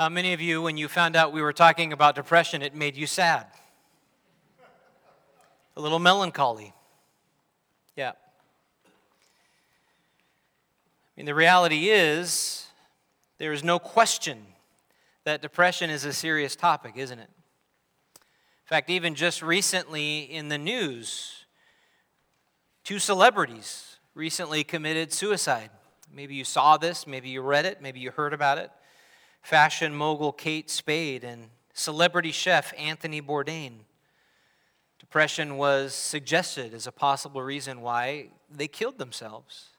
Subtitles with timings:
[0.00, 2.96] How many of you, when you found out we were talking about depression, it made
[2.96, 3.44] you sad?
[5.76, 6.72] A little melancholy.
[7.96, 8.12] Yeah.
[8.12, 8.88] I
[11.18, 12.64] mean, the reality is,
[13.36, 14.38] there is no question
[15.24, 17.28] that depression is a serious topic, isn't it?
[18.16, 21.44] In fact, even just recently in the news,
[22.84, 25.68] two celebrities recently committed suicide.
[26.10, 28.70] Maybe you saw this, maybe you read it, maybe you heard about it
[29.42, 33.72] fashion mogul Kate Spade and celebrity chef Anthony Bourdain.
[34.98, 39.70] Depression was suggested as a possible reason why they killed themselves.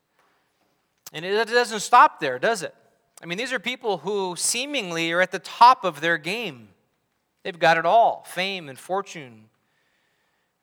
[1.14, 2.74] And it doesn't stop there, does it?
[3.22, 6.70] I mean, these are people who seemingly are at the top of their game.
[7.44, 9.46] They've got it all fame and fortune.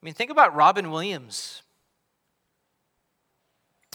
[0.00, 1.62] I mean, think about Robin Williams.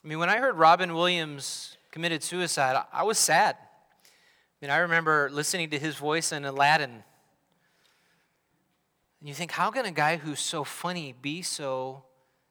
[0.03, 3.58] I mean, when I heard Robin Williams committed suicide, I was sad
[4.63, 7.03] mean, I remember listening to his voice in Aladdin.
[9.19, 12.06] And you think, how can a guy who's so funny be so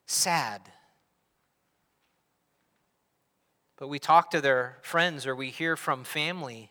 [0.05, 0.61] sad?
[3.79, 6.71] But we talk to their friends or we hear from family,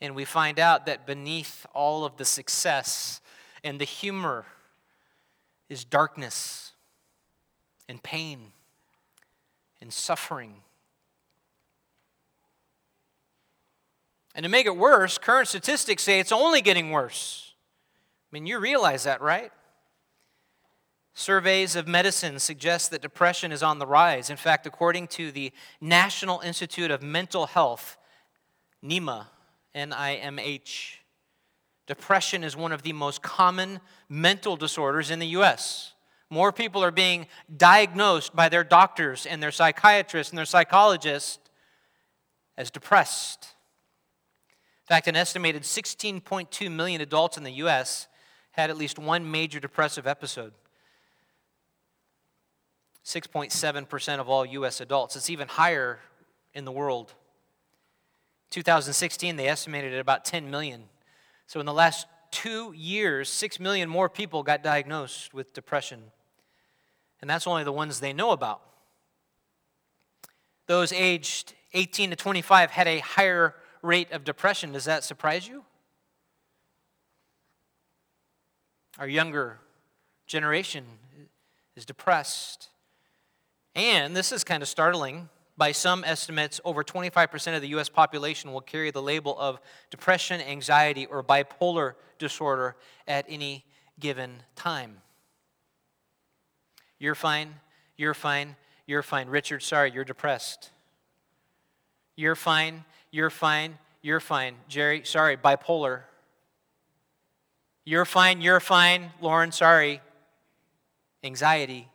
[0.00, 3.20] and we find out that beneath all of the success
[3.62, 4.44] and the humor
[5.68, 6.72] is darkness
[7.88, 8.40] and pain
[9.80, 10.62] and suffering
[14.34, 17.54] And to make it worse, current statistics say it's only getting worse.
[18.30, 19.50] I mean, you realize that, right?
[21.14, 24.30] Surveys of medicine suggest that depression is on the rise.
[24.30, 27.98] In fact, according to the National Institute of Mental Health,
[28.84, 29.26] NIMH,
[29.74, 31.00] N I M H,
[31.86, 35.92] depression is one of the most common mental disorders in the U.S.
[36.30, 41.40] More people are being diagnosed by their doctors and their psychiatrists and their psychologists
[42.56, 43.54] as depressed
[44.90, 48.08] fact, an estimated 16.2 million adults in the U.S.
[48.50, 50.52] had at least one major depressive episode.
[53.04, 54.80] 6.7% of all U.S.
[54.80, 55.14] adults.
[55.14, 56.00] It's even higher
[56.54, 57.14] in the world.
[58.50, 60.82] 2016, they estimated at about 10 million.
[61.46, 66.02] So in the last two years, 6 million more people got diagnosed with depression.
[67.20, 68.60] And that's only the ones they know about.
[70.66, 74.72] Those aged 18 to 25 had a higher rate of depression.
[74.72, 75.64] Does that surprise you?
[78.98, 79.58] Our younger
[80.26, 80.84] generation
[81.76, 82.68] is depressed.
[83.74, 85.28] And this is kind of startling.
[85.56, 87.88] By some estimates, over 25% of the U.S.
[87.88, 92.76] population will carry the label of depression, anxiety, or bipolar disorder
[93.06, 93.64] at any
[93.98, 95.02] given time.
[96.98, 97.54] You're fine,
[97.96, 99.28] you're fine, you're fine.
[99.28, 100.70] Richard, sorry, you're depressed.
[102.16, 103.78] You're fine, you're fine.
[104.02, 104.54] You're fine.
[104.68, 105.36] Jerry, sorry.
[105.36, 106.02] Bipolar.
[107.84, 108.40] You're fine.
[108.40, 109.10] You're fine.
[109.20, 110.00] Lauren, sorry.
[111.24, 111.88] Anxiety.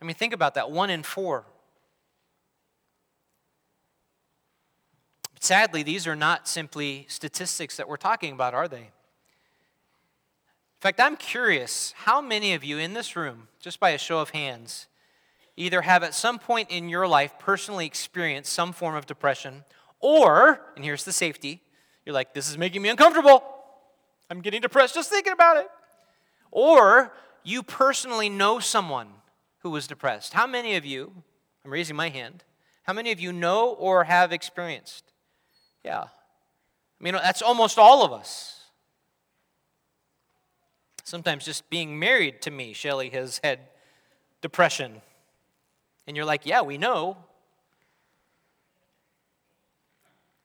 [0.00, 0.70] I mean, think about that.
[0.70, 1.44] One in four.
[5.34, 8.78] But sadly, these are not simply statistics that we're talking about, are they?
[8.82, 14.18] In fact, I'm curious how many of you in this room, just by a show
[14.18, 14.88] of hands,
[15.56, 19.62] either have at some point in your life personally experienced some form of depression
[20.02, 21.62] or, and here's the safety,
[22.04, 23.42] you're like, this is making me uncomfortable.
[24.28, 25.68] I'm getting depressed just thinking about it.
[26.50, 27.14] Or
[27.44, 29.08] you personally know someone
[29.60, 30.34] who was depressed.
[30.34, 31.12] How many of you,
[31.64, 32.44] I'm raising my hand,
[32.82, 35.04] how many of you know or have experienced?
[35.84, 36.02] Yeah.
[36.02, 38.58] I mean, that's almost all of us.
[41.04, 43.60] Sometimes just being married to me, Shelly has had
[44.40, 45.02] depression.
[46.06, 47.16] And you're like, yeah, we know.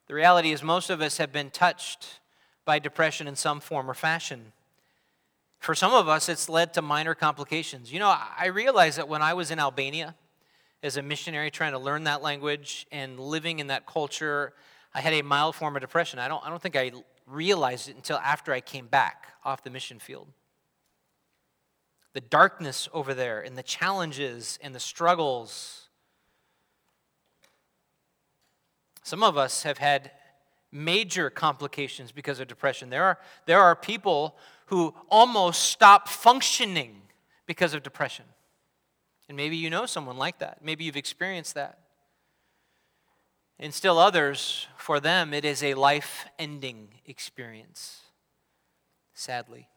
[0.08, 2.20] The reality is, most of us have been touched
[2.64, 4.54] by depression in some form or fashion.
[5.60, 7.92] For some of us, it's led to minor complications.
[7.92, 10.16] You know, I realized that when I was in Albania
[10.82, 14.54] as a missionary trying to learn that language and living in that culture,
[14.94, 16.20] I had a mild form of depression.
[16.20, 16.92] I don't, I don't think I
[17.26, 20.28] realized it until after I came back off the mission field.
[22.14, 25.87] The darkness over there and the challenges and the struggles
[29.08, 30.12] Some of us have had
[30.70, 32.90] major complications because of depression.
[32.90, 37.04] There are, there are people who almost stop functioning
[37.46, 38.26] because of depression.
[39.30, 40.58] And maybe you know someone like that.
[40.62, 41.80] Maybe you've experienced that.
[43.58, 48.02] And still others, for them, it is a life ending experience,
[49.14, 49.70] sadly.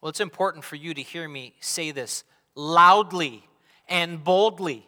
[0.00, 2.24] Well, it's important for you to hear me say this
[2.54, 3.44] loudly
[3.86, 4.86] and boldly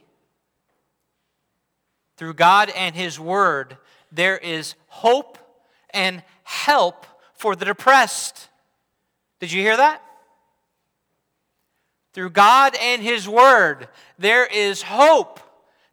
[2.16, 3.76] through God and His Word,
[4.12, 5.38] there is hope,
[5.90, 8.49] and help for the depressed.
[9.40, 10.02] Did you hear that?
[12.12, 13.88] Through God and His Word,
[14.19, 15.40] there is hope,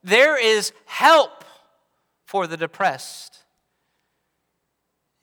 [0.04, 1.44] there is help
[2.26, 3.40] for the depressed.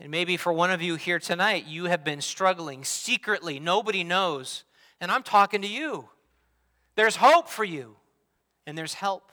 [0.01, 3.59] And maybe for one of you here tonight, you have been struggling secretly.
[3.59, 4.65] Nobody knows.
[5.01, 6.09] And I'm talking to you.
[6.95, 7.97] There's hope for you,
[8.67, 9.31] and there's help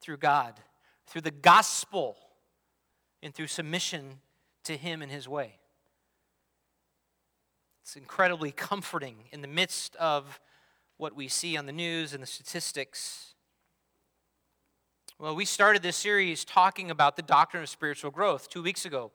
[0.00, 0.54] through God,
[1.08, 2.16] through the gospel,
[3.22, 4.20] and through submission
[4.64, 5.58] to Him and His way.
[7.82, 10.40] It's incredibly comforting in the midst of
[10.98, 13.34] what we see on the news and the statistics.
[15.18, 19.10] Well, we started this series talking about the doctrine of spiritual growth two weeks ago.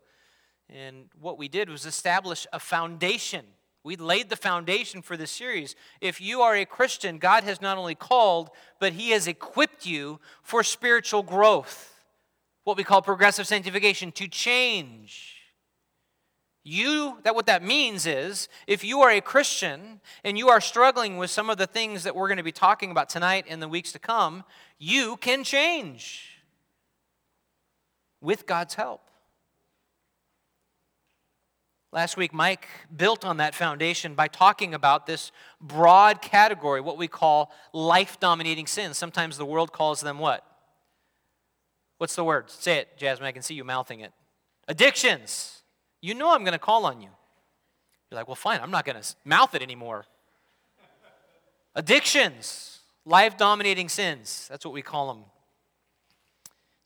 [0.69, 3.45] And what we did was establish a foundation.
[3.83, 5.75] We laid the foundation for this series.
[5.99, 8.49] If you are a Christian, God has not only called,
[8.79, 11.93] but He has equipped you for spiritual growth,
[12.63, 15.41] what we call progressive sanctification, to change.
[16.63, 21.17] You, that what that means is, if you are a Christian and you are struggling
[21.17, 23.67] with some of the things that we're going to be talking about tonight and the
[23.67, 24.45] weeks to come,
[24.79, 26.41] you can change
[28.21, 29.01] with God's help.
[31.93, 35.31] Last week, Mike built on that foundation by talking about this
[35.61, 38.97] broad category, what we call life dominating sins.
[38.97, 40.43] Sometimes the world calls them what?
[41.99, 42.49] What's the word?
[42.49, 43.27] Say it, Jasmine.
[43.27, 44.11] I can see you mouthing it.
[44.67, 45.61] Addictions.
[46.01, 47.09] You know I'm going to call on you.
[48.09, 50.05] You're like, well, fine, I'm not going to mouth it anymore.
[51.75, 54.47] Addictions, life dominating sins.
[54.49, 55.25] That's what we call them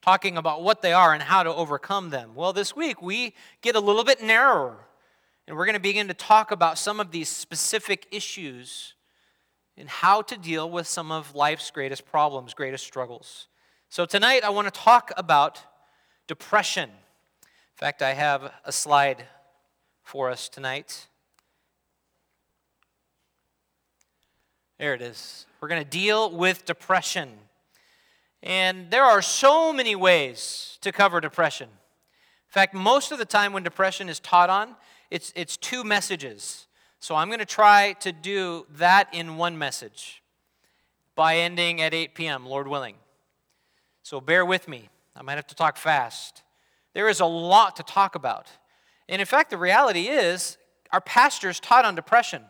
[0.01, 2.31] talking about what they are and how to overcome them.
[2.33, 4.86] Well, this week we get a little bit narrower.
[5.47, 8.95] And we're going to begin to talk about some of these specific issues
[9.77, 13.47] and how to deal with some of life's greatest problems, greatest struggles.
[13.89, 15.61] So, tonight I want to talk about
[16.27, 16.89] depression.
[16.89, 19.23] In fact, I have a slide
[20.03, 21.07] for us tonight.
[24.77, 25.45] There it is.
[25.61, 27.29] We're going to deal with depression.
[28.43, 31.69] And there are so many ways to cover depression.
[31.69, 34.75] In fact, most of the time when depression is taught on,
[35.09, 36.67] it's, it's two messages.
[36.99, 40.23] So I'm going to try to do that in one message
[41.15, 42.95] by ending at 8 p.m., Lord willing.
[44.03, 44.89] So bear with me.
[45.15, 46.43] I might have to talk fast.
[46.93, 48.47] There is a lot to talk about.
[49.09, 50.57] And in fact, the reality is,
[50.91, 52.43] our pastors taught on depression.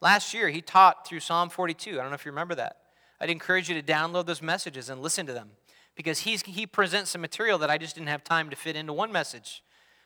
[0.00, 1.92] Last year, he taught through Psalm 42.
[1.92, 2.78] I don't know if you remember that.
[3.20, 5.50] I'd encourage you to download those messages and listen to them
[5.94, 8.92] because he's, he presents some material that I just didn't have time to fit into
[8.92, 9.62] one message.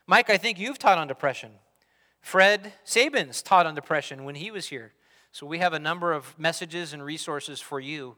[0.07, 1.51] Mike, I think you've taught on depression.
[2.21, 4.93] Fred Sabins taught on depression when he was here.
[5.31, 8.15] So we have a number of messages and resources for you.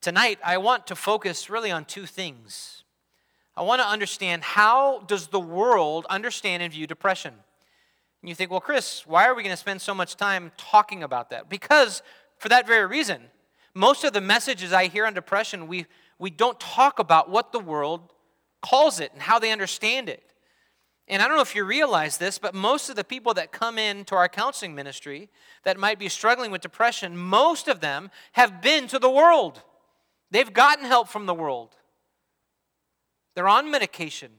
[0.00, 2.84] Tonight, I want to focus really on two things.
[3.56, 7.34] I want to understand how does the world understand and view depression?
[8.22, 11.02] And you think, well, Chris, why are we going to spend so much time talking
[11.02, 11.48] about that?
[11.48, 12.02] Because
[12.38, 13.22] for that very reason,
[13.74, 15.86] most of the messages I hear on depression, we,
[16.18, 18.12] we don't talk about what the world
[18.62, 20.29] calls it and how they understand it.
[21.10, 23.78] And I don't know if you realize this, but most of the people that come
[23.78, 25.28] into our counseling ministry
[25.64, 29.60] that might be struggling with depression, most of them have been to the world.
[30.30, 31.74] They've gotten help from the world.
[33.34, 34.30] They're on medication.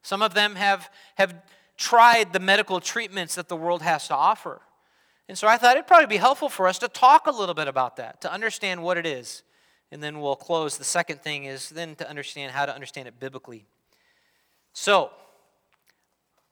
[0.00, 1.34] Some of them have, have
[1.76, 4.62] tried the medical treatments that the world has to offer.
[5.28, 7.68] And so I thought it'd probably be helpful for us to talk a little bit
[7.68, 9.42] about that, to understand what it is.
[9.92, 10.78] And then we'll close.
[10.78, 13.66] The second thing is then to understand how to understand it biblically.
[14.72, 15.10] So,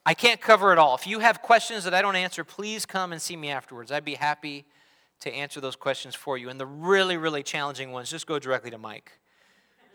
[0.06, 0.94] I can't cover it all.
[0.94, 3.90] If you have questions that I don't answer, please come and see me afterwards.
[3.90, 4.66] I'd be happy
[5.20, 6.50] to answer those questions for you.
[6.50, 9.12] And the really, really challenging ones, just go directly to Mike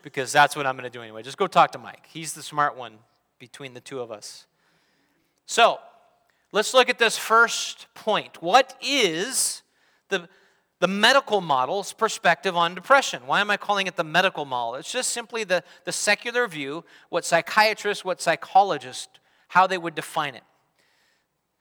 [0.02, 1.22] because that's what I'm going to do anyway.
[1.22, 2.08] Just go talk to Mike.
[2.08, 2.98] He's the smart one
[3.38, 4.48] between the two of us.
[5.46, 5.80] So,
[6.52, 8.42] let's look at this first point.
[8.42, 9.62] What is
[10.10, 10.28] the,
[10.80, 13.24] the medical model's perspective on depression?
[13.28, 14.76] Why am I calling it the medical model?
[14.76, 19.19] It's just simply the, the secular view, what psychiatrists, what psychologists
[19.50, 20.44] how they would define it.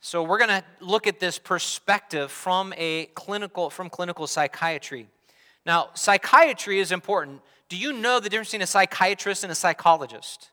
[0.00, 5.08] So we're going to look at this perspective from a clinical from clinical psychiatry.
[5.66, 7.40] Now, psychiatry is important.
[7.68, 10.50] Do you know the difference between a psychiatrist and a psychologist?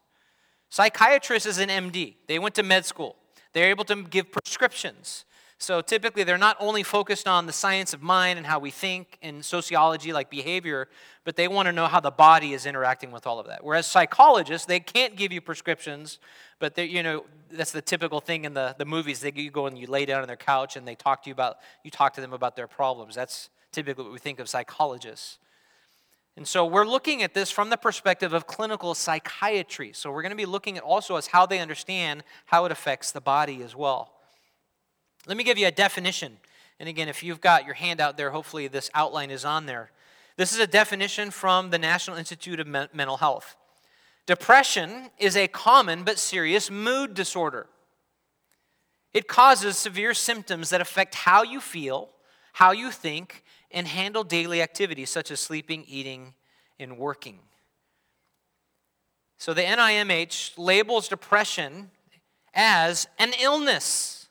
[0.69, 2.15] Psychiatrist is an MD.
[2.27, 3.15] They went to med school.
[3.53, 5.25] They're able to give prescriptions.
[5.57, 9.17] So typically, they're not only focused on the science of mind and how we think
[9.21, 10.89] and sociology, like behavior,
[11.23, 13.63] but they want to know how the body is interacting with all of that.
[13.63, 16.19] Whereas psychologists, they can't give you prescriptions,
[16.59, 19.21] but you know, that's the typical thing in the, the movies.
[19.21, 21.33] They you go and you lay down on their couch and they talk to you
[21.33, 23.15] about you talk to them about their problems.
[23.15, 25.39] That's typically what we think of psychologists.
[26.37, 29.93] And so we're looking at this from the perspective of clinical psychiatry.
[29.93, 33.11] So we're going to be looking at also as how they understand how it affects
[33.11, 34.14] the body as well.
[35.27, 36.37] Let me give you a definition.
[36.79, 39.91] And again, if you've got your handout there, hopefully this outline is on there.
[40.37, 43.55] This is a definition from the National Institute of Mental Health.
[44.25, 47.67] Depression is a common but serious mood disorder.
[49.13, 52.09] It causes severe symptoms that affect how you feel,
[52.53, 56.33] how you think, and handle daily activities such as sleeping, eating,
[56.79, 57.39] and working.
[59.37, 61.91] So the NIMH labels depression
[62.53, 64.24] as an illness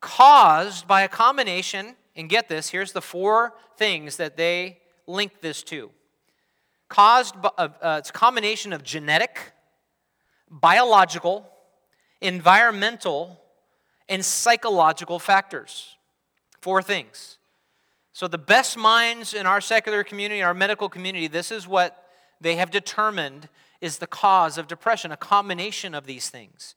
[0.00, 5.62] caused by a combination, and get this, here's the four things that they link this
[5.64, 5.90] to.
[6.88, 9.52] Caused by, uh, it's a combination of genetic,
[10.50, 11.48] biological,
[12.20, 13.40] environmental,
[14.08, 15.96] and psychological factors.
[16.60, 17.38] Four things.
[18.12, 22.04] So, the best minds in our secular community, our medical community, this is what
[22.40, 23.48] they have determined
[23.80, 26.74] is the cause of depression, a combination of these things.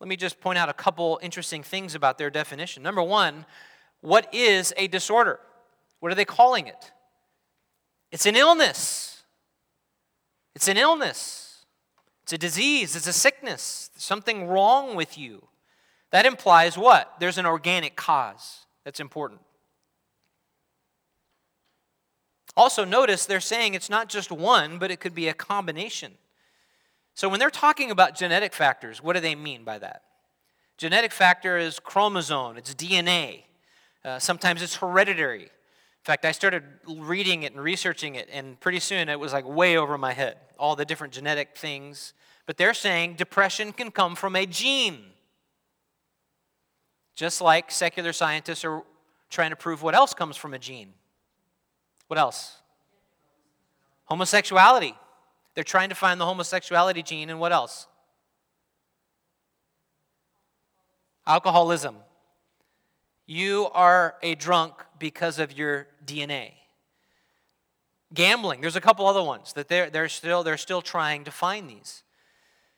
[0.00, 2.82] Let me just point out a couple interesting things about their definition.
[2.82, 3.44] Number one,
[4.00, 5.38] what is a disorder?
[6.00, 6.92] What are they calling it?
[8.10, 9.22] It's an illness.
[10.54, 11.66] It's an illness.
[12.22, 12.96] It's a disease.
[12.96, 13.90] It's a sickness.
[13.92, 15.48] There's something wrong with you.
[16.10, 17.14] That implies what?
[17.20, 18.66] There's an organic cause.
[18.84, 19.40] That's important.
[22.56, 26.14] Also, notice they're saying it's not just one, but it could be a combination.
[27.14, 30.02] So, when they're talking about genetic factors, what do they mean by that?
[30.78, 33.42] Genetic factor is chromosome, it's DNA.
[34.04, 35.42] Uh, sometimes it's hereditary.
[35.42, 39.46] In fact, I started reading it and researching it, and pretty soon it was like
[39.46, 42.14] way over my head, all the different genetic things.
[42.46, 45.04] But they're saying depression can come from a gene.
[47.14, 48.82] Just like secular scientists are
[49.28, 50.94] trying to prove what else comes from a gene.
[52.08, 52.56] What else?
[54.06, 54.94] Homosexuality.
[55.54, 57.86] They're trying to find the homosexuality gene, and what else?
[61.26, 61.96] Alcoholism.
[63.26, 66.52] You are a drunk because of your DNA.
[68.12, 71.70] Gambling, there's a couple other ones that they're, they're, still, they're still trying to find
[71.70, 72.02] these.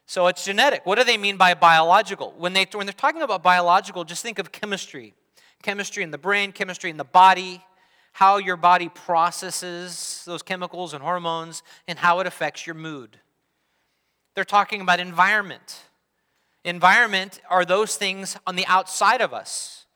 [0.05, 0.85] So it's genetic.
[0.85, 2.35] What do they mean by biological?
[2.37, 5.14] When, they, when they're talking about biological, just think of chemistry
[5.62, 7.64] chemistry in the brain, chemistry in the body,
[8.12, 13.19] how your body processes those chemicals and hormones, and how it affects your mood.
[14.35, 15.81] They're talking about environment.
[16.64, 19.87] Environment are those things on the outside of us.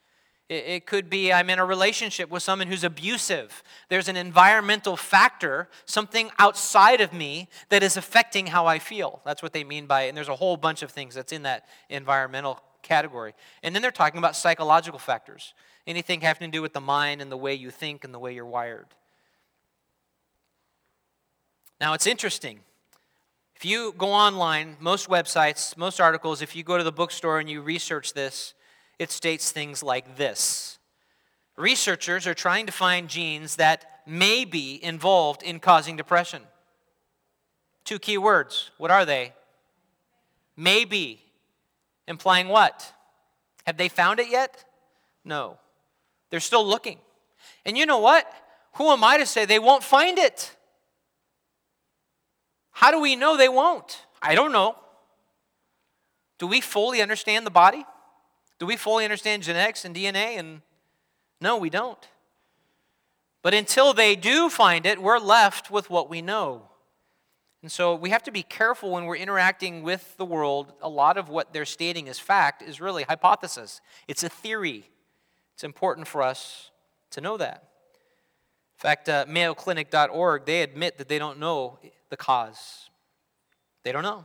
[0.49, 3.65] It could be I'm in a relationship with someone who's abusive.
[3.89, 9.21] There's an environmental factor, something outside of me that is affecting how I feel.
[9.25, 10.09] That's what they mean by it.
[10.09, 13.35] And there's a whole bunch of things that's in that environmental category.
[13.65, 15.53] And then they're talking about psychological factors
[15.87, 18.35] anything having to do with the mind and the way you think and the way
[18.35, 18.87] you're wired.
[21.81, 22.61] Now, it's interesting.
[23.55, 27.49] If you go online, most websites, most articles, if you go to the bookstore and
[27.49, 28.55] you research this,
[28.99, 30.79] it states things like this
[31.57, 36.43] Researchers are trying to find genes that may be involved in causing depression.
[37.85, 38.71] Two key words.
[38.77, 39.33] What are they?
[40.57, 41.23] Maybe.
[42.07, 42.93] Implying what?
[43.65, 44.65] Have they found it yet?
[45.25, 45.59] No.
[46.37, 46.99] They're still looking.
[47.65, 48.31] And you know what?
[48.75, 50.55] Who am I to say they won't find it?
[52.73, 54.05] How do we know they won't?
[54.21, 54.77] I don't know.
[56.39, 57.87] Do we fully understand the body?
[58.59, 60.39] Do we fully understand genetics and DNA?
[60.39, 60.61] And
[61.41, 62.07] no, we don't.
[63.41, 66.69] But until they do find it, we're left with what we know.
[67.63, 70.75] And so we have to be careful when we're interacting with the world.
[70.83, 74.91] A lot of what they're stating as fact is really hypothesis, it's a theory.
[75.57, 76.71] It's important for us
[77.13, 77.65] to know that.
[78.77, 81.79] In fact, uh, MayoClinic.org, they admit that they don't know
[82.11, 82.91] the cause.
[83.83, 84.25] They don't know.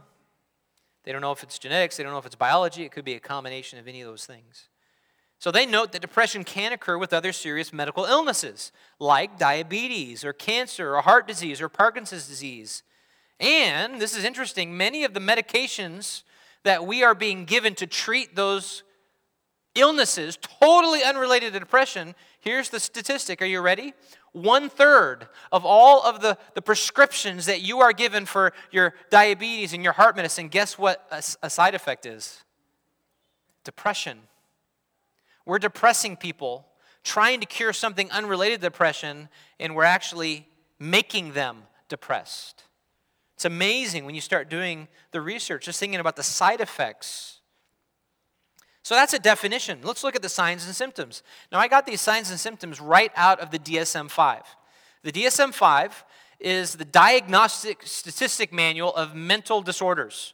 [1.05, 3.13] They don't know if it's genetics, they don't know if it's biology, it could be
[3.13, 4.67] a combination of any of those things.
[5.39, 10.33] So they note that depression can occur with other serious medical illnesses, like diabetes or
[10.33, 12.83] cancer or heart disease or Parkinson's disease.
[13.39, 16.23] And this is interesting, many of the medications
[16.63, 18.83] that we are being given to treat those
[19.75, 23.41] illnesses totally unrelated to depression, here's the statistic.
[23.41, 23.93] Are you ready?
[24.33, 29.73] One third of all of the, the prescriptions that you are given for your diabetes
[29.73, 32.43] and your heart medicine, guess what a, a side effect is?
[33.63, 34.19] Depression.
[35.45, 36.67] We're depressing people,
[37.03, 40.47] trying to cure something unrelated to depression, and we're actually
[40.79, 42.63] making them depressed.
[43.35, 47.40] It's amazing when you start doing the research, just thinking about the side effects
[48.83, 49.79] so that's a definition.
[49.83, 51.21] Let's look at the signs and symptoms.
[51.51, 54.43] Now, I got these signs and symptoms right out of the DSM 5.
[55.03, 56.05] The DSM 5
[56.39, 60.33] is the Diagnostic Statistic Manual of Mental Disorders.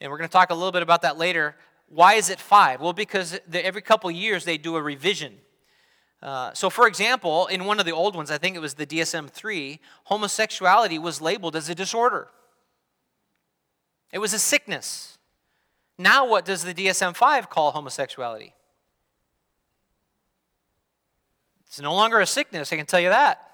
[0.00, 1.56] And we're going to talk a little bit about that later.
[1.88, 2.80] Why is it five?
[2.80, 5.38] Well, because every couple years they do a revision.
[6.22, 8.86] Uh, so, for example, in one of the old ones, I think it was the
[8.86, 12.28] DSM 3, homosexuality was labeled as a disorder.
[14.12, 15.17] It was a sickness.
[15.98, 18.54] Now, what does the DSM 5 call homosexuality?
[21.66, 23.44] It's no longer a sickness, I can tell you that.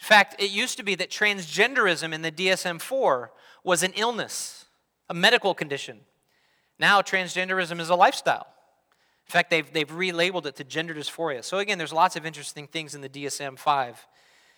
[0.00, 3.30] In fact, it used to be that transgenderism in the DSM 4
[3.62, 4.64] was an illness,
[5.08, 6.00] a medical condition.
[6.78, 8.46] Now, transgenderism is a lifestyle.
[9.26, 11.44] In fact, they've, they've relabeled it to gender dysphoria.
[11.44, 14.06] So, again, there's lots of interesting things in the DSM 5.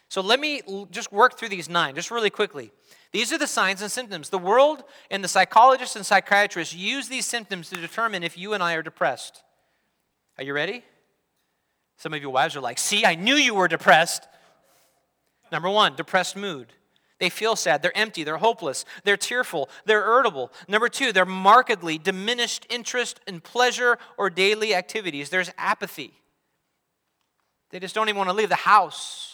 [0.08, 2.72] So, let me just work through these nine, just really quickly.
[3.12, 4.30] These are the signs and symptoms.
[4.30, 8.62] The world and the psychologists and psychiatrists use these symptoms to determine if you and
[8.62, 9.42] I are depressed.
[10.38, 10.84] Are you ready?
[11.96, 14.26] Some of your wives are like, See, I knew you were depressed.
[15.50, 16.72] Number one, depressed mood.
[17.18, 20.52] They feel sad, they're empty, they're hopeless, they're tearful, they're irritable.
[20.68, 25.30] Number two, they're markedly diminished interest in pleasure or daily activities.
[25.30, 26.12] There's apathy.
[27.70, 29.25] They just don't even want to leave the house.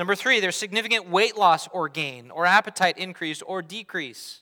[0.00, 4.40] Number three, there's significant weight loss or gain, or appetite increase or decrease.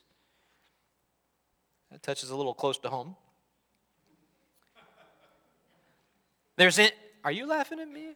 [1.91, 3.17] That touches a little close to home.
[6.55, 6.91] There's in,
[7.25, 8.11] are you laughing at me?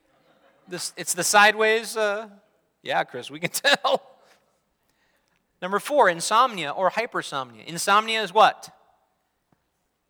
[0.70, 1.98] This, it's the sideways.
[1.98, 2.30] Uh,
[2.82, 4.02] yeah, Chris, we can tell.
[5.62, 7.66] Number four, insomnia or hypersomnia.
[7.66, 8.74] Insomnia is what?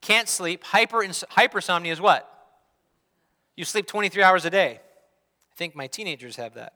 [0.01, 0.63] Can't sleep.
[0.65, 2.29] Hyper, hypersomnia is what?
[3.55, 4.79] You sleep 23 hours a day.
[5.51, 6.73] I think my teenagers have that.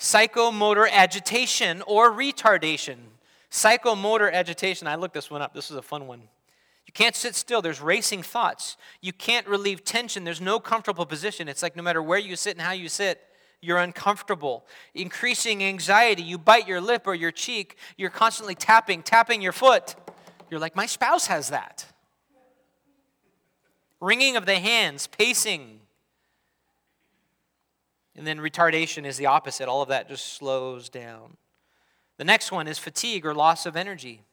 [0.00, 2.96] Psychomotor agitation or retardation.
[3.50, 5.52] Psychomotor agitation, I looked this one up.
[5.52, 6.22] This is a fun one.
[6.86, 7.60] You can't sit still.
[7.60, 8.78] There's racing thoughts.
[9.02, 10.24] You can't relieve tension.
[10.24, 11.48] There's no comfortable position.
[11.48, 13.20] It's like no matter where you sit and how you sit,
[13.60, 14.64] you're uncomfortable.
[14.94, 19.96] Increasing anxiety, you bite your lip or your cheek, you're constantly tapping, tapping your foot.
[20.50, 21.84] You're like, my spouse has that.
[24.00, 25.79] Wringing of the hands, pacing.
[28.20, 29.66] And then retardation is the opposite.
[29.66, 31.38] All of that just slows down.
[32.18, 34.24] The next one is fatigue or loss of energy.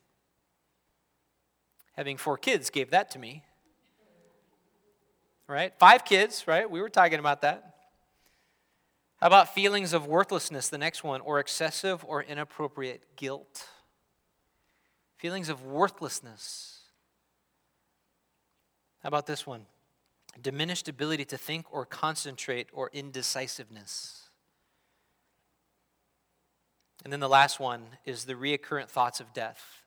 [1.94, 3.46] Having four kids gave that to me.
[5.48, 5.72] Right?
[5.80, 6.70] Five kids, right?
[6.70, 7.76] We were talking about that.
[9.22, 13.70] How about feelings of worthlessness, the next one, or excessive or inappropriate guilt?
[15.16, 16.82] Feelings of worthlessness.
[19.02, 19.66] How about this one?
[20.42, 24.30] Diminished ability to think or concentrate or indecisiveness.
[27.04, 29.84] And then the last one is the reoccurrent thoughts of death.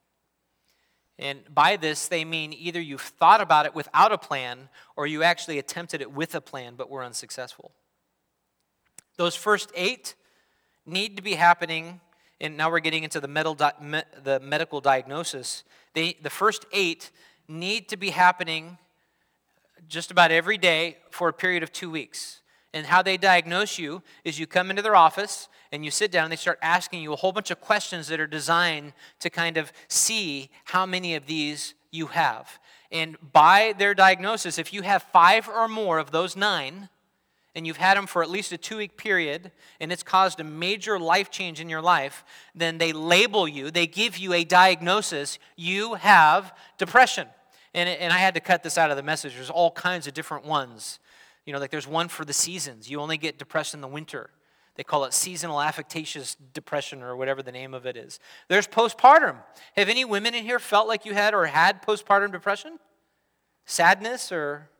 [1.18, 5.22] And by this, they mean either you've thought about it without a plan or you
[5.22, 7.72] actually attempted it with a plan but were unsuccessful.
[9.16, 10.14] Those first eight
[10.86, 12.00] need to be happening,
[12.40, 15.62] and now we're getting into the, the medical diagnosis.
[15.92, 17.10] They, the first eight
[17.46, 18.78] need to be happening
[19.90, 22.40] just about every day for a period of two weeks.
[22.72, 26.24] And how they diagnose you is you come into their office and you sit down
[26.24, 29.56] and they start asking you a whole bunch of questions that are designed to kind
[29.56, 32.60] of see how many of these you have.
[32.92, 36.88] And by their diagnosis, if you have five or more of those nine,
[37.56, 39.50] and you've had them for at least a two week period,
[39.80, 42.24] and it's caused a major life change in your life,
[42.54, 45.38] then they label you, they give you a diagnosis.
[45.56, 47.26] You have depression.
[47.72, 49.34] And, and I had to cut this out of the message.
[49.34, 50.98] There's all kinds of different ones.
[51.46, 52.90] You know, like there's one for the seasons.
[52.90, 54.30] You only get depressed in the winter.
[54.76, 58.18] They call it seasonal affectatious depression or whatever the name of it is.
[58.48, 59.36] There's postpartum.
[59.76, 62.78] Have any women in here felt like you had or had postpartum depression?
[63.66, 64.70] Sadness or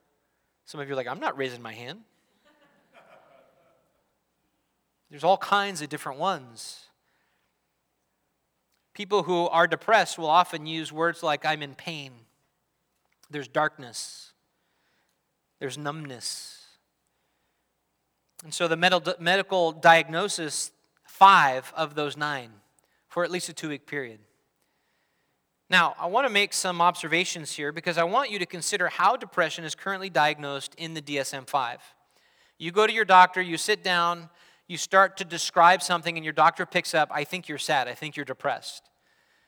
[0.65, 2.01] some of you are like, I'm not raising my hand.
[5.11, 6.85] There's all kinds of different ones.
[8.95, 12.13] People who are depressed will often use words like, I'm in pain.
[13.31, 14.33] There's darkness.
[15.61, 16.67] There's numbness.
[18.43, 20.73] And so the medical diagnosis,
[21.07, 22.51] five of those nine,
[23.09, 24.21] for at least a two week period.
[25.69, 29.17] Now, I want to make some observations here because I want you to consider how
[29.17, 31.81] depression is currently diagnosed in the DSM 5.
[32.59, 34.31] You go to your doctor, you sit down,
[34.67, 37.95] you start to describe something and your doctor picks up, I think you're sad, I
[37.95, 38.83] think you're depressed.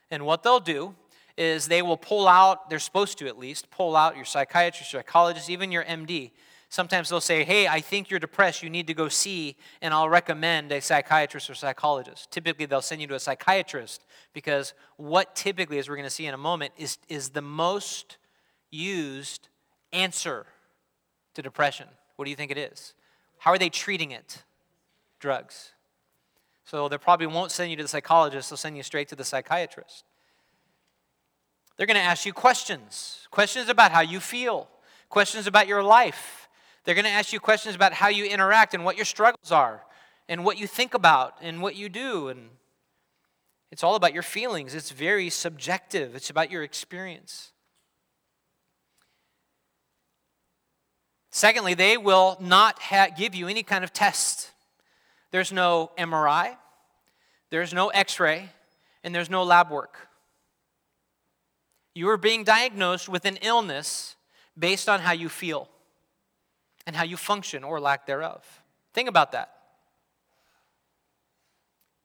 [0.09, 0.95] And what they'll do
[1.37, 5.49] is they will pull out, they're supposed to at least, pull out your psychiatrist, psychologist,
[5.49, 6.31] even your MD.
[6.69, 8.63] Sometimes they'll say, Hey, I think you're depressed.
[8.63, 12.31] You need to go see, and I'll recommend a psychiatrist or psychologist.
[12.31, 16.25] Typically, they'll send you to a psychiatrist because what typically, as we're going to see
[16.25, 18.17] in a moment, is, is the most
[18.71, 19.49] used
[19.91, 20.47] answer
[21.35, 21.87] to depression.
[22.15, 22.93] What do you think it is?
[23.37, 24.43] How are they treating it?
[25.23, 25.71] drugs.
[26.65, 29.23] So they probably won't send you to the psychologist, they'll send you straight to the
[29.23, 30.03] psychiatrist.
[31.77, 34.67] They're going to ask you questions questions about how you feel,
[35.09, 36.47] questions about your life.
[36.83, 39.81] They're going to ask you questions about how you interact and what your struggles are,
[40.29, 42.27] and what you think about, and what you do.
[42.27, 42.49] And
[43.71, 44.75] it's all about your feelings.
[44.75, 47.51] It's very subjective, it's about your experience.
[51.31, 54.51] Secondly, they will not ha- give you any kind of test.
[55.31, 56.55] There's no MRI,
[57.49, 58.51] there's no x ray,
[59.03, 60.09] and there's no lab work.
[61.95, 64.15] You are being diagnosed with an illness
[64.57, 65.69] based on how you feel
[66.85, 68.43] and how you function or lack thereof.
[68.93, 69.51] Think about that.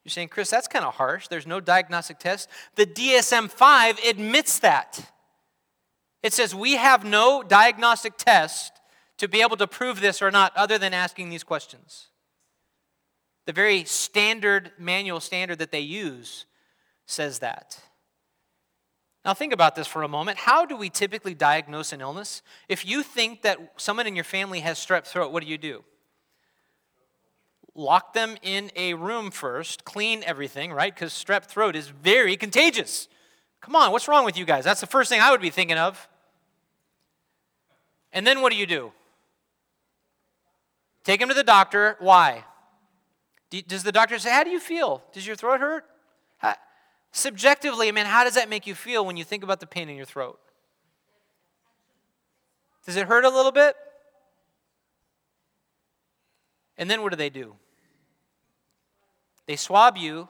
[0.03, 1.27] You're saying, Chris, that's kind of harsh.
[1.27, 2.49] There's no diagnostic test.
[2.75, 5.11] The DSM 5 admits that.
[6.23, 8.73] It says we have no diagnostic test
[9.17, 12.07] to be able to prove this or not other than asking these questions.
[13.45, 16.45] The very standard manual standard that they use
[17.05, 17.79] says that.
[19.25, 20.37] Now, think about this for a moment.
[20.37, 22.41] How do we typically diagnose an illness?
[22.69, 25.83] If you think that someone in your family has strep throat, what do you do?
[27.75, 30.93] Lock them in a room first, clean everything, right?
[30.93, 33.07] Because strep throat is very contagious.
[33.61, 34.63] Come on, what's wrong with you guys?
[34.63, 36.07] That's the first thing I would be thinking of.
[38.13, 38.91] And then what do you do?
[41.03, 41.95] Take him to the doctor.
[41.99, 42.45] Why?
[43.67, 45.03] Does the doctor say, How do you feel?
[45.11, 45.85] Does your throat hurt?
[47.11, 49.89] Subjectively, I mean, how does that make you feel when you think about the pain
[49.89, 50.39] in your throat?
[52.85, 53.75] Does it hurt a little bit?
[56.77, 57.55] And then what do they do?
[59.45, 60.29] They swab you,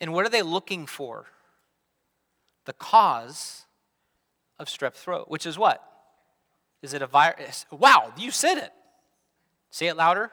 [0.00, 1.26] and what are they looking for?
[2.66, 3.64] The cause
[4.58, 5.82] of strep throat, which is what?
[6.82, 7.66] Is it a virus?
[7.70, 8.72] Wow, you said it.
[9.70, 10.30] Say it louder.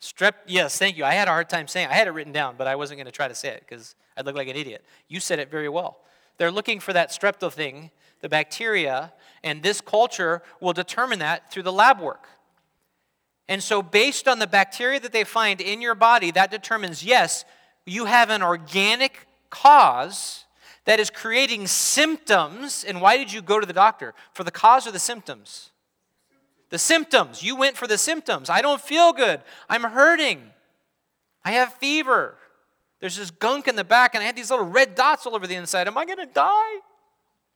[0.00, 1.04] Strep, yes, thank you.
[1.04, 1.92] I had a hard time saying it.
[1.92, 3.94] I had it written down, but I wasn't going to try to say it because
[4.16, 4.84] I'd look like an idiot.
[5.08, 5.98] You said it very well.
[6.38, 9.12] They're looking for that strepto thing, the bacteria,
[9.44, 12.28] and this culture will determine that through the lab work.
[13.46, 17.44] And so, based on the bacteria that they find in your body, that determines yes,
[17.84, 20.44] you have an organic cause
[20.84, 22.84] that is creating symptoms.
[22.84, 24.14] And why did you go to the doctor?
[24.32, 25.69] For the cause or the symptoms?
[26.70, 27.42] The symptoms.
[27.42, 28.48] You went for the symptoms.
[28.48, 29.40] I don't feel good.
[29.68, 30.40] I'm hurting.
[31.44, 32.36] I have fever.
[33.00, 35.46] There's this gunk in the back, and I had these little red dots all over
[35.46, 35.88] the inside.
[35.88, 36.80] Am I going to die?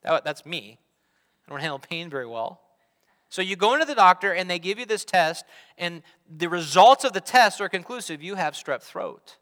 [0.02, 0.78] That, that's me.
[1.46, 2.60] I don't handle pain very well.
[3.28, 5.44] So you go into the doctor, and they give you this test,
[5.78, 8.22] and the results of the test are conclusive.
[8.22, 9.36] You have strep throat.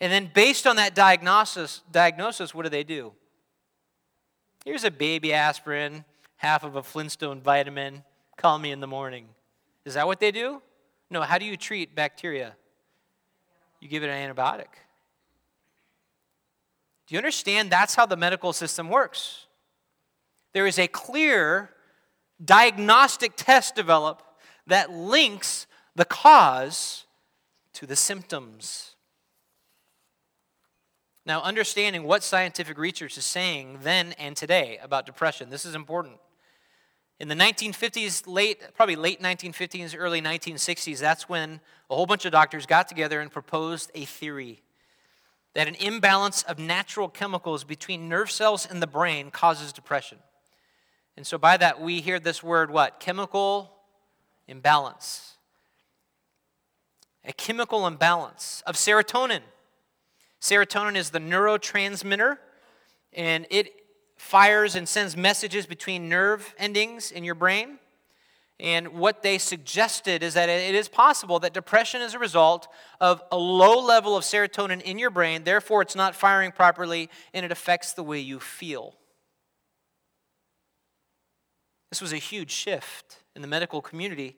[0.00, 3.12] And then, based on that diagnosis, diagnosis, what do they do?
[4.64, 6.04] Here's a baby aspirin,
[6.36, 8.04] half of a Flintstone vitamin
[8.36, 9.28] Call me in the morning.
[9.84, 10.62] Is that what they do?
[11.10, 12.56] No, how do you treat bacteria?
[13.80, 14.66] You give it an antibiotic.
[17.06, 19.46] Do you understand that's how the medical system works?
[20.52, 21.70] There is a clear
[22.42, 24.24] diagnostic test developed
[24.66, 27.04] that links the cause
[27.74, 28.94] to the symptoms.
[31.26, 36.16] Now, understanding what scientific research is saying then and today about depression, this is important.
[37.20, 42.32] In the 1950s, late, probably late 1950s, early 1960s, that's when a whole bunch of
[42.32, 44.62] doctors got together and proposed a theory
[45.54, 50.18] that an imbalance of natural chemicals between nerve cells in the brain causes depression.
[51.16, 52.98] And so by that, we hear this word what?
[52.98, 53.72] Chemical
[54.48, 55.34] imbalance.
[57.24, 59.42] A chemical imbalance of serotonin.
[60.40, 62.38] Serotonin is the neurotransmitter,
[63.12, 63.83] and it
[64.24, 67.78] fires and sends messages between nerve endings in your brain.
[68.58, 72.66] And what they suggested is that it is possible that depression is a result
[73.02, 77.44] of a low level of serotonin in your brain, therefore, it's not firing properly and
[77.44, 78.94] it affects the way you feel.
[81.90, 84.36] This was a huge shift in the medical community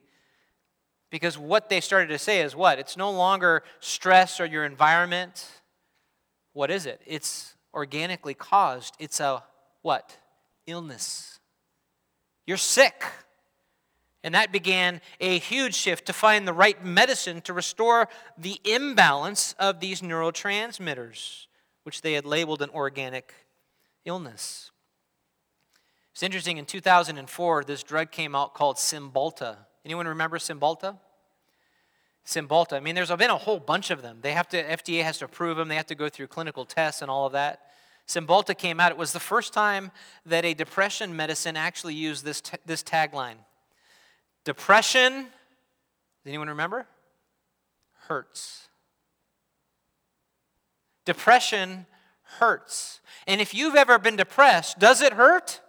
[1.11, 2.81] because what they started to say is what?
[2.81, 5.49] It's no longer stress or your environment.
[6.55, 7.01] What is it?
[7.07, 9.45] It's organically caused, it's a
[9.87, 10.19] what?
[10.67, 11.39] Illness.
[12.45, 13.05] You're sick.
[14.25, 19.55] And that began a huge shift to find the right medicine to restore the imbalance
[19.61, 21.47] of these neurotransmitters,
[21.85, 23.33] which they had labeled an organic
[24.05, 24.73] illness.
[26.11, 29.57] It's interesting, in 2004, this drug came out called Cymbalta.
[29.85, 30.99] Anyone remember Cymbalta?
[32.27, 32.73] Cymbalta.
[32.73, 34.19] I mean, there's been a whole bunch of them.
[34.23, 37.03] They have to, FDA has to approve them, they have to go through clinical tests
[37.03, 37.61] and all of that.
[38.07, 38.93] Cymbalta came out.
[38.93, 39.91] It was the first time
[40.25, 43.37] that a depression medicine actually used this, t- this tagline
[44.45, 46.87] Depression, does anyone remember?
[48.07, 48.69] Hurts.
[51.05, 51.87] Depression
[52.39, 53.01] hurts.
[53.27, 55.61] And if you've ever been depressed, does it hurt?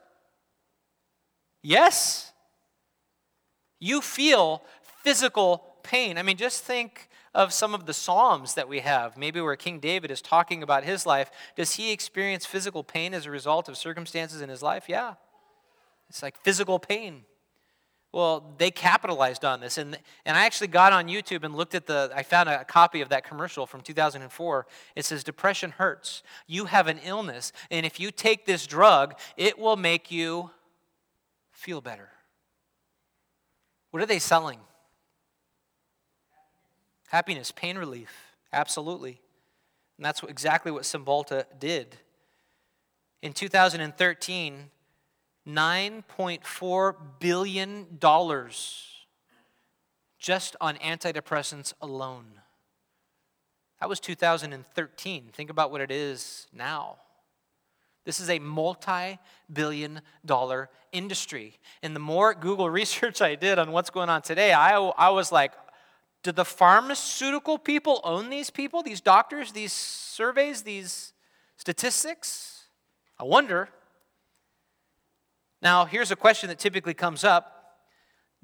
[1.63, 2.31] Yes.
[3.79, 4.63] You feel
[5.03, 6.19] physical pain.
[6.19, 9.79] I mean, just think of some of the Psalms that we have, maybe where King
[9.79, 11.29] David is talking about his life.
[11.55, 14.85] Does he experience physical pain as a result of circumstances in his life?
[14.87, 15.15] Yeah.
[16.09, 17.23] It's like physical pain.
[18.13, 19.77] Well, they capitalized on this.
[19.77, 23.01] And, and I actually got on YouTube and looked at the, I found a copy
[23.01, 24.65] of that commercial from 2004.
[24.95, 26.23] It says, Depression hurts.
[26.47, 30.51] You have an illness, and if you take this drug, it will make you
[31.51, 32.09] feel better.
[33.91, 34.59] What are they selling?
[37.07, 38.11] Happiness, pain relief,
[38.53, 39.21] absolutely.
[39.97, 41.97] And that's exactly what Cymbalta did.
[43.21, 44.69] In 2013,
[45.47, 47.87] $9.4 billion
[50.19, 52.25] just on antidepressants alone.
[53.79, 55.29] That was 2013.
[55.33, 56.97] Think about what it is now.
[58.05, 59.19] This is a multi
[59.51, 61.57] billion dollar industry.
[61.83, 65.31] And the more Google research I did on what's going on today, I, I was
[65.31, 65.53] like,
[66.27, 71.13] do the pharmaceutical people own these people, these doctors, these surveys, these
[71.55, 72.65] statistics?
[73.17, 73.69] I wonder.
[75.61, 77.77] Now, here's a question that typically comes up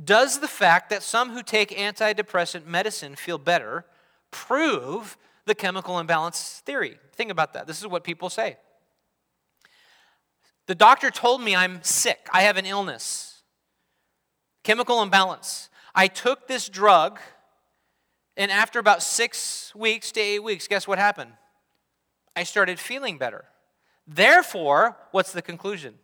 [0.02, 3.86] Does the fact that some who take antidepressant medicine feel better
[4.32, 6.98] prove the chemical imbalance theory?
[7.12, 7.67] Think about that.
[7.67, 8.56] This is what people say.
[10.67, 13.43] The doctor told me I'm sick, I have an illness,
[14.63, 15.69] chemical imbalance.
[15.93, 17.19] I took this drug,
[18.36, 21.32] and after about six weeks to eight weeks, guess what happened?
[22.36, 23.46] I started feeling better.
[24.08, 25.96] Therefore, what's the conclusion?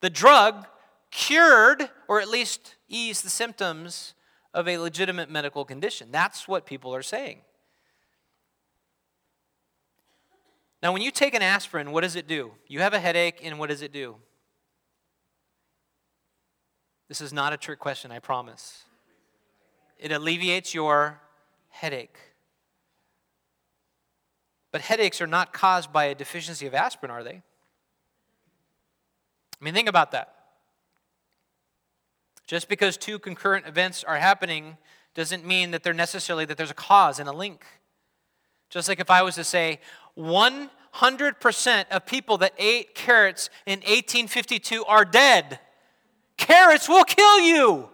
[0.00, 0.66] The drug
[1.10, 4.14] cured or at least eased the symptoms
[4.52, 6.08] of a legitimate medical condition.
[6.10, 7.40] That's what people are saying.
[10.82, 12.52] Now, when you take an aspirin, what does it do?
[12.66, 14.16] You have a headache, and what does it do?
[17.08, 18.84] This is not a trick question, I promise.
[20.00, 21.20] It alleviates your
[21.68, 22.16] headache.
[24.72, 27.42] But headaches are not caused by a deficiency of aspirin, are they?
[29.60, 30.34] I mean, think about that.
[32.46, 34.78] Just because two concurrent events are happening
[35.14, 37.64] doesn't mean that they're necessarily that there's a cause and a link.
[38.70, 39.80] Just like if I was to say
[40.16, 45.58] 100% of people that ate carrots in 1852 are dead.
[46.36, 47.90] Carrots will kill you.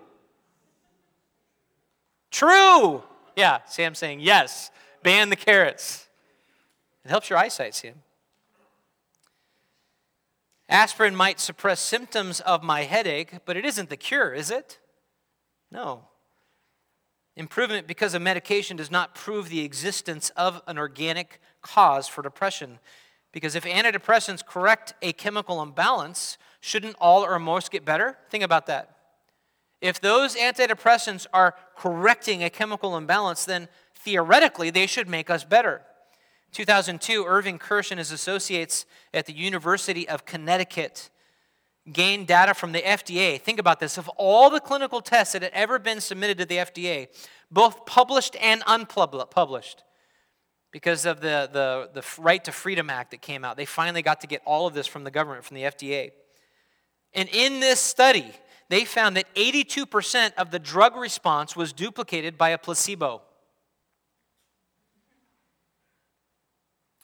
[2.37, 3.03] True.
[3.35, 4.71] Yeah, Sam's saying yes.
[5.03, 6.07] Ban the carrots.
[7.03, 7.95] It helps your eyesight, Sam.
[10.69, 14.79] Aspirin might suppress symptoms of my headache, but it isn't the cure, is it?
[15.71, 16.09] No.
[17.37, 22.81] Improvement because of medication does not prove the existence of an organic cause for depression.
[23.33, 28.19] Because if antidepressants correct a chemical imbalance, shouldn't all or most get better?
[28.29, 28.96] Think about that.
[29.81, 35.83] If those antidepressants are correcting a chemical imbalance, then theoretically they should make us better.
[36.53, 41.11] 2002, Irving Kirsch and his associates at the University of Connecticut
[41.93, 43.41] gained data from the FDA.
[43.41, 43.99] Think about this.
[43.99, 47.09] Of all the clinical tests that had ever been submitted to the FDA,
[47.51, 49.85] both published and unpublished,
[50.73, 54.21] because of the, the, the Right to Freedom Act that came out, they finally got
[54.23, 56.11] to get all of this from the government, from the FDA.
[57.15, 58.31] And in this study,
[58.69, 63.23] they found that 82% of the drug response was duplicated by a placebo.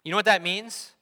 [0.04, 0.92] You know what that means?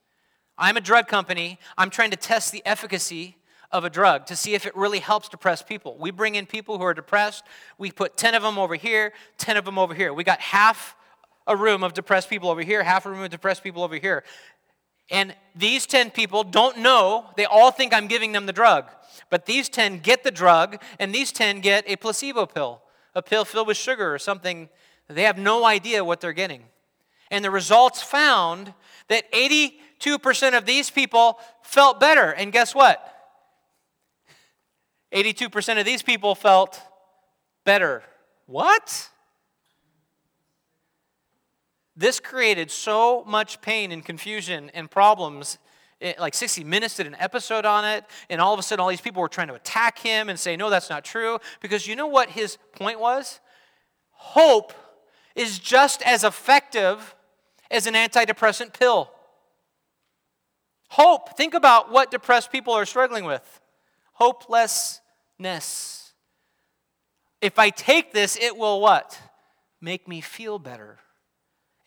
[0.58, 1.58] I'm a drug company.
[1.78, 3.36] I'm trying to test the efficacy
[3.72, 5.96] of a drug to see if it really helps depressed people.
[5.98, 7.44] We bring in people who are depressed.
[7.78, 10.12] We put 10 of them over here, 10 of them over here.
[10.12, 10.96] We got half
[11.46, 14.24] a room of depressed people over here, half a room of depressed people over here.
[15.10, 18.86] And these 10 people don't know, they all think I'm giving them the drug.
[19.28, 22.82] But these 10 get the drug, and these 10 get a placebo pill,
[23.14, 24.68] a pill filled with sugar or something.
[25.08, 26.64] They have no idea what they're getting.
[27.30, 28.74] And the results found
[29.08, 32.30] that 82% of these people felt better.
[32.30, 33.06] And guess what?
[35.12, 36.80] 82% of these people felt
[37.64, 38.02] better.
[38.46, 39.08] What?
[42.00, 45.58] This created so much pain and confusion and problems.
[46.00, 48.88] It, like 60 Minutes did an episode on it, and all of a sudden, all
[48.88, 51.38] these people were trying to attack him and say, No, that's not true.
[51.60, 53.40] Because you know what his point was?
[54.12, 54.72] Hope
[55.36, 57.14] is just as effective
[57.70, 59.10] as an antidepressant pill.
[60.88, 61.36] Hope.
[61.36, 63.60] Think about what depressed people are struggling with
[64.14, 66.14] hopelessness.
[67.42, 69.20] If I take this, it will what?
[69.82, 70.98] Make me feel better.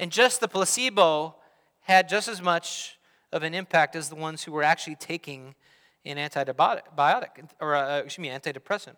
[0.03, 1.33] And just the placebo
[1.79, 2.99] had just as much
[3.31, 5.55] of an impact as the ones who were actually taking
[6.03, 7.29] an antibiotic
[7.61, 8.97] or uh, excuse me, antidepressant.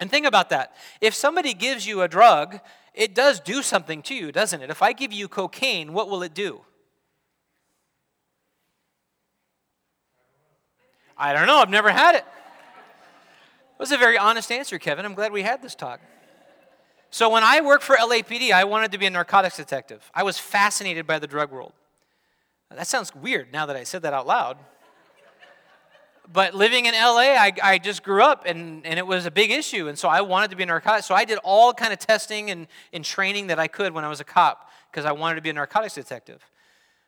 [0.00, 0.74] And think about that.
[1.00, 2.58] If somebody gives you a drug,
[2.94, 4.70] it does do something to you, doesn't it?
[4.70, 6.62] If I give you cocaine, what will it do?
[11.16, 11.58] I don't know.
[11.58, 12.24] I've never had it.
[12.24, 15.04] It was a very honest answer, Kevin.
[15.04, 16.00] I'm glad we had this talk.
[17.14, 20.10] So, when I worked for LAPD, I wanted to be a narcotics detective.
[20.12, 21.72] I was fascinated by the drug world.
[22.74, 24.56] That sounds weird now that I said that out loud.
[26.32, 29.52] But living in LA, I, I just grew up and, and it was a big
[29.52, 29.86] issue.
[29.86, 31.06] And so I wanted to be a narcotics.
[31.06, 34.08] So I did all kind of testing and, and training that I could when I
[34.08, 36.44] was a cop because I wanted to be a narcotics detective.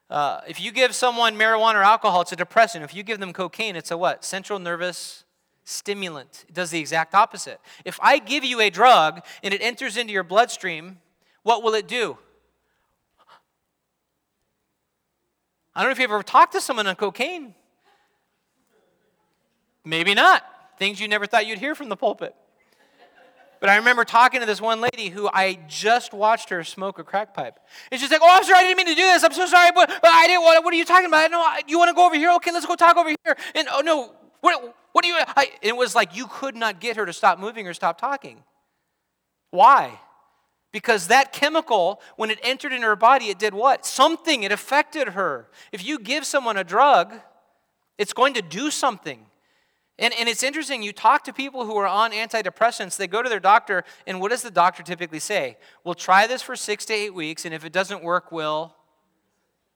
[0.08, 2.84] Uh, if you give someone marijuana or alcohol, it's a depressant.
[2.84, 4.24] If you give them cocaine, it's a what?
[4.24, 5.24] Central nervous
[5.66, 6.44] stimulant.
[6.48, 7.60] It does the exact opposite.
[7.84, 10.98] If I give you a drug and it enters into your bloodstream,
[11.42, 12.16] what will it do?
[15.74, 17.54] I don't know if you've ever talked to someone on cocaine.
[19.84, 20.44] Maybe not.
[20.78, 22.34] Things you never thought you'd hear from the pulpit.
[23.60, 27.04] But I remember talking to this one lady who I just watched her smoke a
[27.04, 27.58] crack pipe.
[27.90, 29.24] And she's like, Oh, I'm sorry, I didn't mean to do this.
[29.24, 31.30] I'm so sorry, but, but I didn't want What are you talking about?
[31.30, 32.30] No, you want to go over here?
[32.34, 33.36] Okay, let's go talk over here.
[33.54, 35.18] And oh, no, what, what do you.
[35.18, 38.42] I, it was like you could not get her to stop moving or stop talking.
[39.50, 40.00] Why?
[40.72, 43.84] Because that chemical, when it entered in her body, it did what?
[43.84, 44.42] Something.
[44.42, 45.50] It affected her.
[45.70, 47.12] If you give someone a drug,
[47.98, 49.26] it's going to do something.
[49.98, 53.28] And, and it's interesting, you talk to people who are on antidepressants, they go to
[53.28, 55.58] their doctor, and what does the doctor typically say?
[55.84, 58.74] We'll try this for six to eight weeks, and if it doesn't work, we'll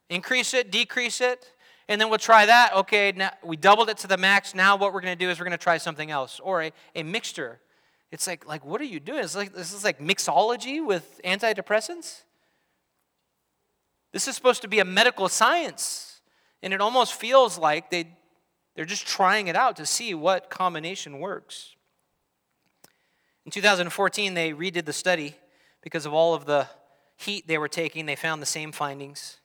[0.09, 1.52] increase it, decrease it,
[1.90, 2.72] and then we'll try that.
[2.72, 4.55] Okay, now we doubled it to the max.
[4.55, 6.72] Now what we're going to do is we're going to try something else, or a,
[6.94, 7.59] a mixture.
[8.12, 9.24] It's like, like, what are you doing?
[9.24, 12.22] It's like, this is like mixology with antidepressants?
[14.12, 16.20] This is supposed to be a medical science,
[16.62, 18.16] and it almost feels like they
[18.76, 21.74] they're just trying it out to see what combination works.
[23.44, 25.35] In 2014, they redid the study
[25.83, 26.68] because of all of the
[27.16, 28.07] heat they were taking.
[28.07, 29.39] They found the same findings.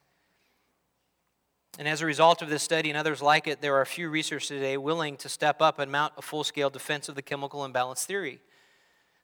[1.77, 4.09] And as a result of this study and others like it, there are a few
[4.09, 7.65] researchers today willing to step up and mount a full scale defense of the chemical
[7.65, 8.39] imbalance theory.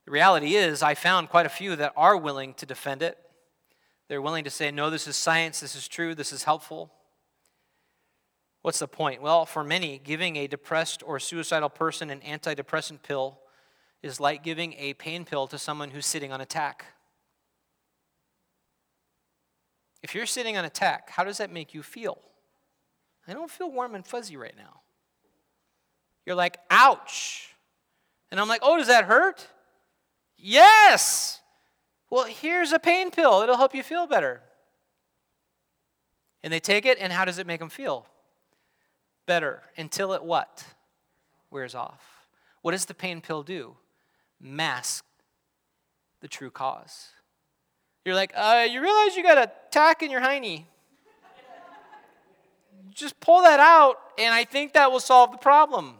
[0.05, 3.17] The reality is, I found quite a few that are willing to defend it.
[4.09, 6.91] They're willing to say, no, this is science, this is true, this is helpful.
[8.63, 9.21] What's the point?
[9.21, 13.39] Well, for many, giving a depressed or suicidal person an antidepressant pill
[14.03, 16.85] is like giving a pain pill to someone who's sitting on a tack.
[20.03, 22.19] If you're sitting on a tack, how does that make you feel?
[23.27, 24.81] I don't feel warm and fuzzy right now.
[26.25, 27.53] You're like, ouch.
[28.29, 29.47] And I'm like, oh, does that hurt?
[30.37, 31.39] Yes.
[32.09, 33.41] Well, here's a pain pill.
[33.41, 34.41] It'll help you feel better.
[36.43, 38.07] And they take it, and how does it make them feel?
[39.31, 40.65] better until it what?
[41.49, 42.27] Wears off.
[42.61, 43.75] What does the pain pill do?
[44.41, 45.05] Mask
[46.19, 47.09] the true cause.
[48.03, 50.65] You're like, uh, you realize you got a tack in your hiney.
[52.91, 55.95] Just pull that out, and I think that will solve the problem.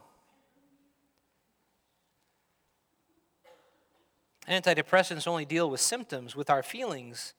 [4.48, 7.34] Antidepressants only deal with symptoms, with our feelings,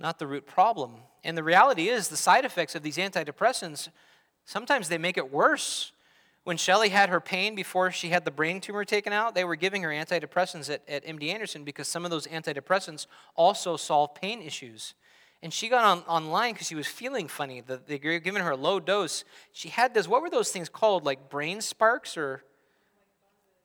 [0.00, 0.96] not the root problem.
[1.22, 3.88] And the reality is, the side effects of these antidepressants
[4.44, 5.92] Sometimes they make it worse.
[6.44, 9.56] When Shelly had her pain before she had the brain tumor taken out, they were
[9.56, 14.42] giving her antidepressants at, at MD Anderson because some of those antidepressants also solve pain
[14.42, 14.92] issues.
[15.44, 17.60] And she got on, online because she was feeling funny.
[17.60, 19.24] The, they were giving her a low dose.
[19.52, 21.04] She had this, what were those things called?
[21.04, 22.42] Like brain sparks or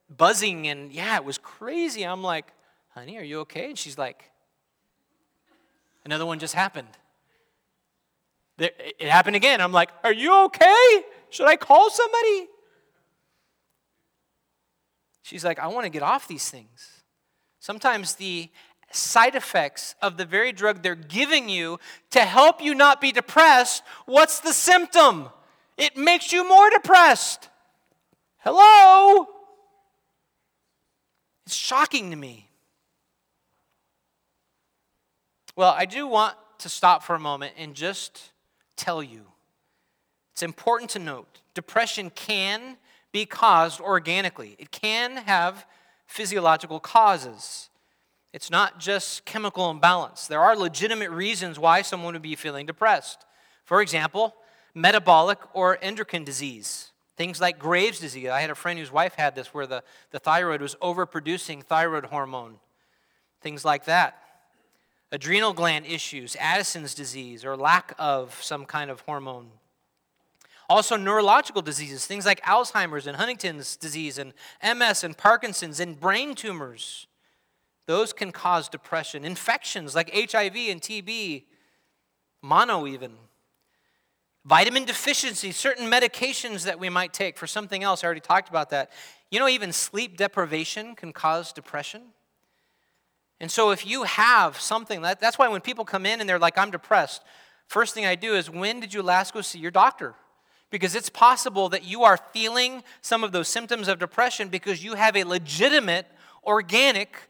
[0.09, 0.67] buzzing.
[0.67, 2.03] And yeah, it was crazy.
[2.03, 2.51] I'm like,
[2.89, 3.69] honey, are you okay?
[3.69, 4.29] And she's like,
[6.03, 6.89] another one just happened.
[8.57, 9.61] It happened again.
[9.61, 11.03] I'm like, Are you okay?
[11.29, 12.47] Should I call somebody?
[15.21, 17.03] She's like, I want to get off these things.
[17.61, 18.49] Sometimes the
[18.91, 21.79] side effects of the very drug they're giving you
[22.11, 25.29] to help you not be depressed, what's the symptom?
[25.77, 27.49] It makes you more depressed.
[28.39, 29.27] Hello?
[31.45, 32.49] It's shocking to me.
[35.55, 38.31] Well, I do want to stop for a moment and just
[38.75, 39.25] tell you.
[40.33, 42.77] It's important to note depression can
[43.11, 45.65] be caused organically, it can have
[46.07, 47.68] physiological causes.
[48.31, 50.27] It's not just chemical imbalance.
[50.27, 53.25] There are legitimate reasons why someone would be feeling depressed.
[53.65, 54.35] For example,
[54.73, 56.91] metabolic or endocrine disease.
[57.17, 58.29] Things like Graves' disease.
[58.29, 62.05] I had a friend whose wife had this where the, the thyroid was overproducing thyroid
[62.05, 62.59] hormone.
[63.41, 64.21] Things like that.
[65.11, 69.47] adrenal gland issues, Addison's disease, or lack of some kind of hormone.
[70.69, 76.35] Also, neurological diseases, things like Alzheimer's and Huntington's disease, and MS and Parkinson's, and brain
[76.35, 77.07] tumors.
[77.89, 79.25] Those can cause depression.
[79.25, 81.45] Infections like HIV and TB,
[82.39, 83.13] mono even.
[84.45, 88.03] Vitamin deficiency, certain medications that we might take for something else.
[88.03, 88.91] I already talked about that.
[89.31, 92.03] You know, even sleep deprivation can cause depression.
[93.39, 96.37] And so, if you have something, that, that's why when people come in and they're
[96.37, 97.23] like, I'm depressed,
[97.65, 100.13] first thing I do is, when did you last go see your doctor?
[100.69, 104.93] Because it's possible that you are feeling some of those symptoms of depression because you
[104.93, 106.05] have a legitimate,
[106.45, 107.28] organic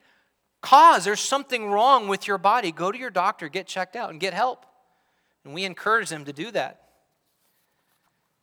[0.62, 1.06] cause.
[1.06, 2.72] There's something wrong with your body.
[2.72, 4.66] Go to your doctor, get checked out, and get help.
[5.44, 6.82] And we encourage them to do that.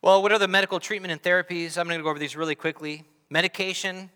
[0.01, 1.77] Well, what are the medical treatment and therapies?
[1.77, 3.03] I'm going to go over these really quickly.
[3.29, 4.09] Medication.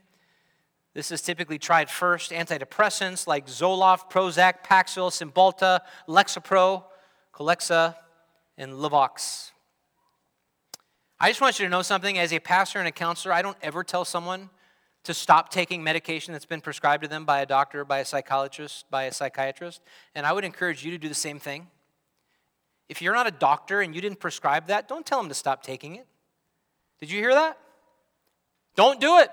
[0.94, 2.32] This is typically tried first.
[2.32, 6.84] Antidepressants like Zoloft, Prozac, Paxil, Cymbalta, Lexapro,
[7.34, 7.96] Celexa,
[8.58, 9.52] and Luvox.
[11.20, 12.18] I just want you to know something.
[12.18, 14.50] As a pastor and a counselor, I don't ever tell someone
[15.04, 18.86] to stop taking medication that's been prescribed to them by a doctor, by a psychologist,
[18.92, 19.82] by a psychiatrist.
[20.14, 21.68] And I would encourage you to do the same thing.
[22.88, 25.64] If you're not a doctor and you didn't prescribe that, don't tell them to stop
[25.64, 26.06] taking it.
[27.00, 27.58] Did you hear that?
[28.76, 29.32] Don't do it.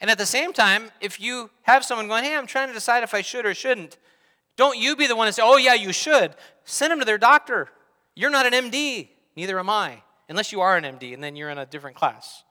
[0.00, 3.02] And at the same time, if you have someone going, hey, I'm trying to decide
[3.02, 3.98] if I should or shouldn't,
[4.56, 6.34] don't you be the one to say, oh, yeah, you should.
[6.64, 7.68] Send them to their doctor.
[8.14, 11.50] You're not an MD, neither am I unless you are an MD, and then you're
[11.50, 12.44] in a different class.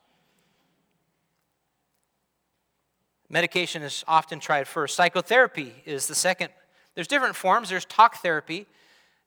[3.30, 4.96] Medication is often tried first.
[4.96, 6.50] Psychotherapy is the second.
[6.96, 7.70] There's different forms.
[7.70, 8.66] There's talk therapy.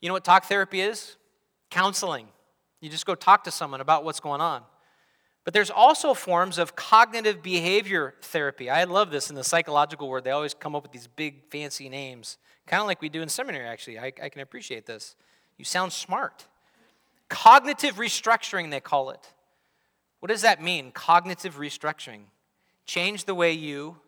[0.00, 1.16] You know what talk therapy is?
[1.70, 2.28] Counseling.
[2.80, 4.62] You just go talk to someone about what's going on.
[5.44, 8.70] But there's also forms of cognitive behavior therapy.
[8.70, 10.24] I love this in the psychological world.
[10.24, 13.28] They always come up with these big, fancy names, kind of like we do in
[13.28, 13.98] seminary, actually.
[13.98, 15.16] I, I can appreciate this.
[15.56, 16.46] You sound smart.
[17.28, 19.32] Cognitive restructuring, they call it.
[20.20, 20.92] What does that mean?
[20.92, 22.22] Cognitive restructuring.
[22.90, 23.98] Change the way you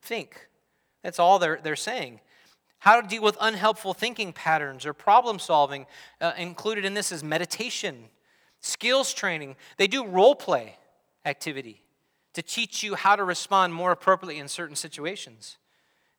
[0.00, 0.48] think.
[1.02, 2.20] That's all they're, they're saying.
[2.78, 5.86] How to deal with unhelpful thinking patterns or problem solving.
[6.20, 8.04] Uh, included in this is meditation,
[8.60, 9.56] skills training.
[9.78, 10.76] They do role play
[11.24, 11.82] activity
[12.34, 15.56] to teach you how to respond more appropriately in certain situations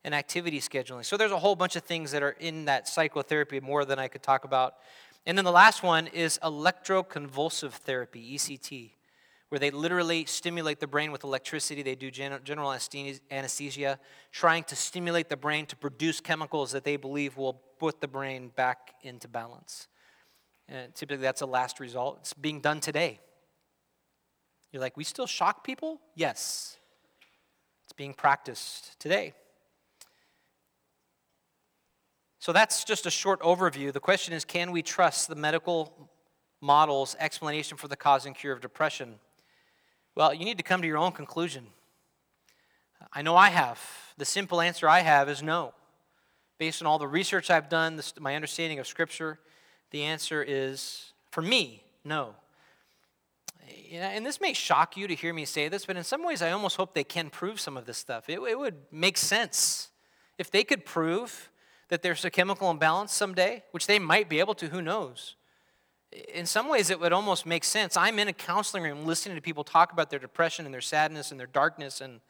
[0.04, 1.02] and activity scheduling.
[1.02, 4.08] So there's a whole bunch of things that are in that psychotherapy more than I
[4.08, 4.74] could talk about
[5.26, 8.90] and then the last one is electroconvulsive therapy, ECT,
[9.48, 11.82] where they literally stimulate the brain with electricity.
[11.82, 12.72] They do general
[13.30, 13.98] anesthesia,
[14.32, 18.50] trying to stimulate the brain to produce chemicals that they believe will put the brain
[18.56, 19.88] back into balance.
[20.68, 22.18] And typically, that's a last result.
[22.20, 23.20] It's being done today.
[24.72, 26.00] You're like, we still shock people?
[26.16, 26.76] Yes.
[27.84, 29.34] It's being practiced today.
[32.40, 33.92] So that's just a short overview.
[33.92, 36.10] The question is can we trust the medical
[36.60, 39.20] model's explanation for the cause and cure of depression?
[40.16, 41.66] Well, you need to come to your own conclusion.
[43.12, 43.78] I know I have.
[44.16, 45.74] The simple answer I have is no.
[46.58, 49.38] Based on all the research I've done, this, my understanding of Scripture,
[49.90, 52.34] the answer is, for me, no.
[53.92, 56.50] and this may shock you to hear me say this, but in some ways, I
[56.50, 58.30] almost hope they can prove some of this stuff.
[58.30, 59.90] It, it would make sense.
[60.38, 61.50] If they could prove
[61.88, 65.35] that there's a chemical imbalance someday, which they might be able to, who knows?
[66.32, 67.96] In some ways, it would almost make sense.
[67.96, 71.30] I'm in a counseling room listening to people talk about their depression and their sadness
[71.30, 72.20] and their darkness, and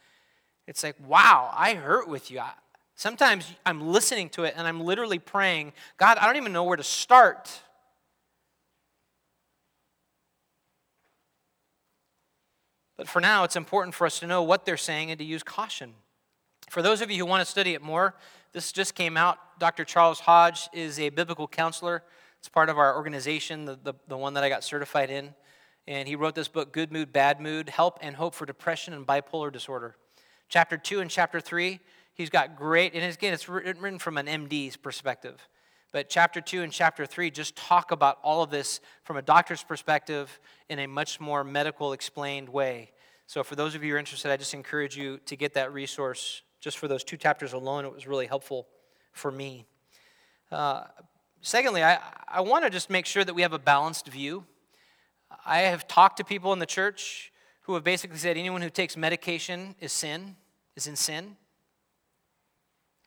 [0.66, 2.40] it's like, wow, I hurt with you.
[2.96, 6.78] Sometimes I'm listening to it and I'm literally praying, God, I don't even know where
[6.78, 7.60] to start.
[12.96, 15.42] But for now, it's important for us to know what they're saying and to use
[15.42, 15.92] caution.
[16.70, 18.14] For those of you who want to study it more,
[18.52, 19.38] this just came out.
[19.58, 19.84] Dr.
[19.84, 22.02] Charles Hodge is a biblical counselor.
[22.46, 25.34] It's part of our organization, the, the, the one that I got certified in.
[25.88, 29.04] And he wrote this book, Good Mood, Bad Mood Help and Hope for Depression and
[29.04, 29.96] Bipolar Disorder.
[30.48, 31.80] Chapter 2 and chapter 3,
[32.14, 35.48] he's got great, and again, it's written from an MD's perspective.
[35.90, 39.64] But chapter 2 and chapter 3 just talk about all of this from a doctor's
[39.64, 40.38] perspective
[40.68, 42.92] in a much more medical explained way.
[43.26, 45.72] So, for those of you who are interested, I just encourage you to get that
[45.72, 48.68] resource just for those two chapters alone, it was really helpful
[49.10, 49.66] for me.
[50.52, 50.84] Uh,
[51.46, 54.44] secondly, I, I want to just make sure that we have a balanced view.
[55.44, 57.32] I have talked to people in the church
[57.62, 60.36] who have basically said anyone who takes medication is sin,
[60.74, 61.36] is in sin.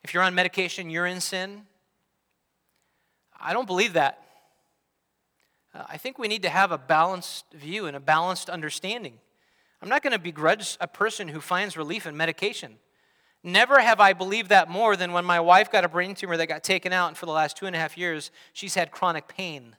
[0.03, 1.63] If you're on medication, you're in sin.
[3.39, 4.23] I don't believe that.
[5.73, 9.19] Uh, I think we need to have a balanced view and a balanced understanding.
[9.81, 12.77] I'm not going to begrudge a person who finds relief in medication.
[13.43, 16.47] Never have I believed that more than when my wife got a brain tumor that
[16.47, 19.27] got taken out, and for the last two and a half years, she's had chronic
[19.27, 19.75] pain.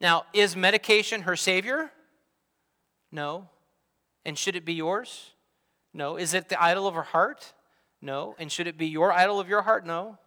[0.00, 1.90] Now, is medication her savior?
[3.10, 3.48] No.
[4.24, 5.30] And should it be yours?
[5.92, 6.16] No.
[6.16, 7.54] Is it the idol of her heart?
[8.00, 8.36] No.
[8.38, 9.86] And should it be your idol of your heart?
[9.86, 10.18] No.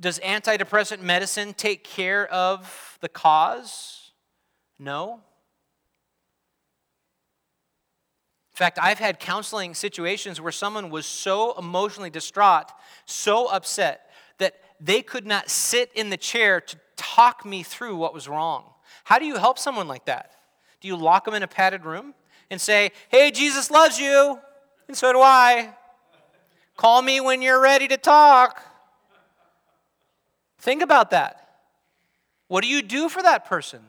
[0.00, 4.12] Does antidepressant medicine take care of the cause?
[4.78, 5.20] No.
[8.52, 12.70] In fact, I've had counseling situations where someone was so emotionally distraught,
[13.06, 18.12] so upset, that they could not sit in the chair to talk me through what
[18.12, 18.64] was wrong.
[19.04, 20.32] How do you help someone like that?
[20.82, 22.14] Do you lock them in a padded room
[22.50, 24.38] and say, Hey, Jesus loves you,
[24.86, 25.74] and so do I.
[26.76, 28.62] Call me when you're ready to talk.
[30.58, 31.38] Think about that.
[32.48, 33.80] What do you do for that person?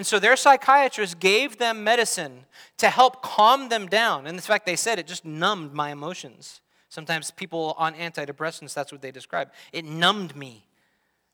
[0.00, 2.46] And so their psychiatrist gave them medicine
[2.78, 4.26] to help calm them down.
[4.26, 6.62] And in fact, they said it just numbed my emotions.
[6.88, 9.50] Sometimes people on antidepressants, that's what they describe.
[9.74, 10.64] It numbed me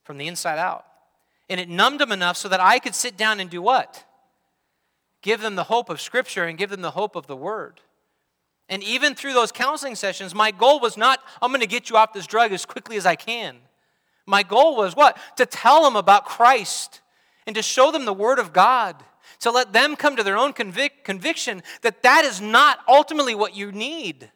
[0.03, 0.85] from the inside out.
[1.49, 4.05] And it numbed them enough so that I could sit down and do what?
[5.23, 7.81] Give them the hope of Scripture and give them the hope of the Word.
[8.69, 11.97] And even through those counseling sessions, my goal was not, I'm going to get you
[11.97, 13.59] off this drug as quickly as I can.
[14.27, 15.17] My goal was what?
[15.37, 17.01] To tell them about Christ
[17.47, 19.03] and to show them the Word of God,
[19.41, 23.55] to let them come to their own convic- conviction that that is not ultimately what
[23.55, 24.31] you need,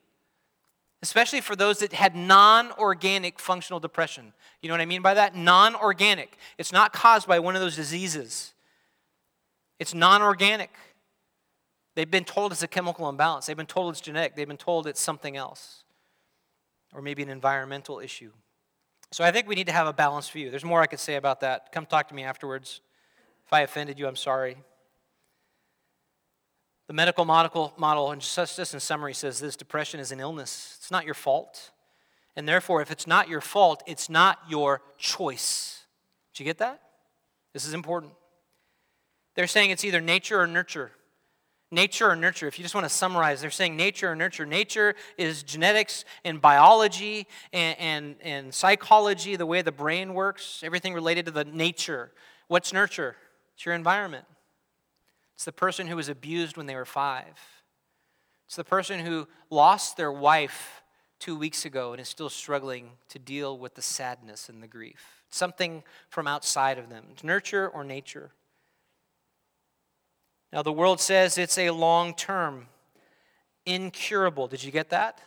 [1.03, 4.33] especially for those that had non organic functional depression.
[4.63, 5.35] You know what I mean by that?
[5.35, 6.37] Non organic.
[6.59, 8.55] It's not caused by one of those diseases,
[9.79, 10.71] it's non organic.
[11.97, 14.87] They've been told it's a chemical imbalance, they've been told it's genetic, they've been told
[14.87, 15.83] it's something else,
[16.95, 18.31] or maybe an environmental issue.
[19.13, 20.51] So I think we need to have a balanced view.
[20.51, 21.73] There's more I could say about that.
[21.73, 22.81] Come talk to me afterwards.
[23.51, 24.59] If I offended you, I'm sorry.
[26.87, 30.77] The medical model, and just, just in summary, says this depression is an illness.
[30.79, 31.73] It's not your fault.
[32.37, 35.85] And therefore, if it's not your fault, it's not your choice.
[36.33, 36.81] Did you get that?
[37.53, 38.13] This is important.
[39.35, 40.93] They're saying it's either nature or nurture.
[41.73, 42.47] Nature or nurture.
[42.47, 44.47] If you just want to summarize, they're saying nature or nurture.
[44.47, 50.95] Nature is genetics and biology and, and, and psychology, the way the brain works, everything
[50.95, 52.13] related to the nature.
[52.47, 53.17] What's nurture?
[53.61, 54.25] It's your environment.
[55.35, 57.39] It's the person who was abused when they were five.
[58.47, 60.83] It's the person who lost their wife
[61.19, 65.25] two weeks ago and is still struggling to deal with the sadness and the grief.
[65.29, 67.05] something from outside of them.
[67.13, 68.31] It's nurture or nature.
[70.55, 72.69] Now, the world says it's a long term,
[73.67, 74.49] incurable.
[74.49, 75.21] Did you get that?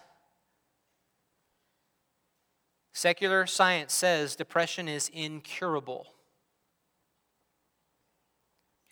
[2.94, 6.13] Secular science says depression is incurable.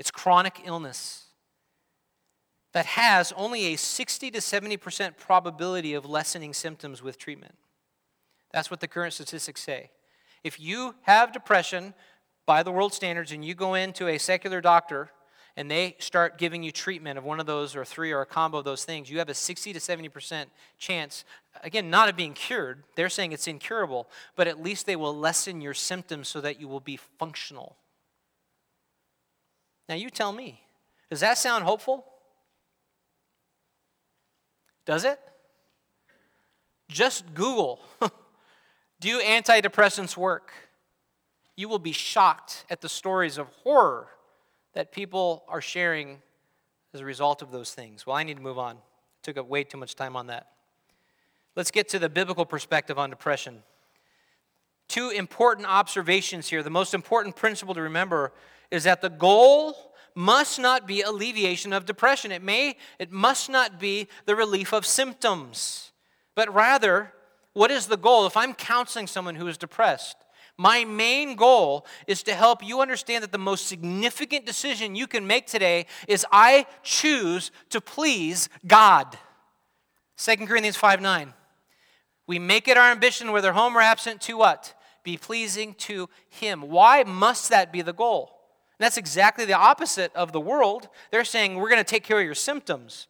[0.01, 1.25] It's chronic illness
[2.73, 7.53] that has only a 60 to 70% probability of lessening symptoms with treatment.
[8.51, 9.91] That's what the current statistics say.
[10.43, 11.93] If you have depression
[12.47, 15.11] by the world standards and you go into a secular doctor
[15.55, 18.57] and they start giving you treatment of one of those or three or a combo
[18.57, 20.45] of those things, you have a 60 to 70%
[20.79, 21.25] chance,
[21.63, 22.85] again, not of being cured.
[22.95, 26.67] They're saying it's incurable, but at least they will lessen your symptoms so that you
[26.67, 27.75] will be functional.
[29.89, 30.61] Now, you tell me,
[31.09, 32.05] does that sound hopeful?
[34.85, 35.19] Does it?
[36.89, 37.79] Just Google
[39.01, 40.53] Do antidepressants work?
[41.55, 44.07] You will be shocked at the stories of horror
[44.73, 46.21] that people are sharing
[46.93, 48.05] as a result of those things.
[48.05, 48.77] Well, I need to move on.
[49.23, 50.51] Took up way too much time on that.
[51.55, 53.63] Let's get to the biblical perspective on depression.
[54.87, 56.61] Two important observations here.
[56.61, 58.31] The most important principle to remember
[58.71, 59.75] is that the goal
[60.15, 62.31] must not be alleviation of depression.
[62.31, 65.91] It may, it must not be the relief of symptoms,
[66.35, 67.13] but rather,
[67.53, 68.25] what is the goal?
[68.25, 70.15] If I'm counseling someone who is depressed,
[70.57, 75.25] my main goal is to help you understand that the most significant decision you can
[75.25, 79.17] make today is I choose to please God.
[80.17, 81.33] 2 Corinthians 5 9.
[82.27, 84.73] We make it our ambition, whether home or absent, to what?
[85.03, 86.61] Be pleasing to Him.
[86.61, 88.40] Why must that be the goal?
[88.81, 90.89] And that's exactly the opposite of the world.
[91.11, 93.05] They're saying, we're going to take care of your symptoms.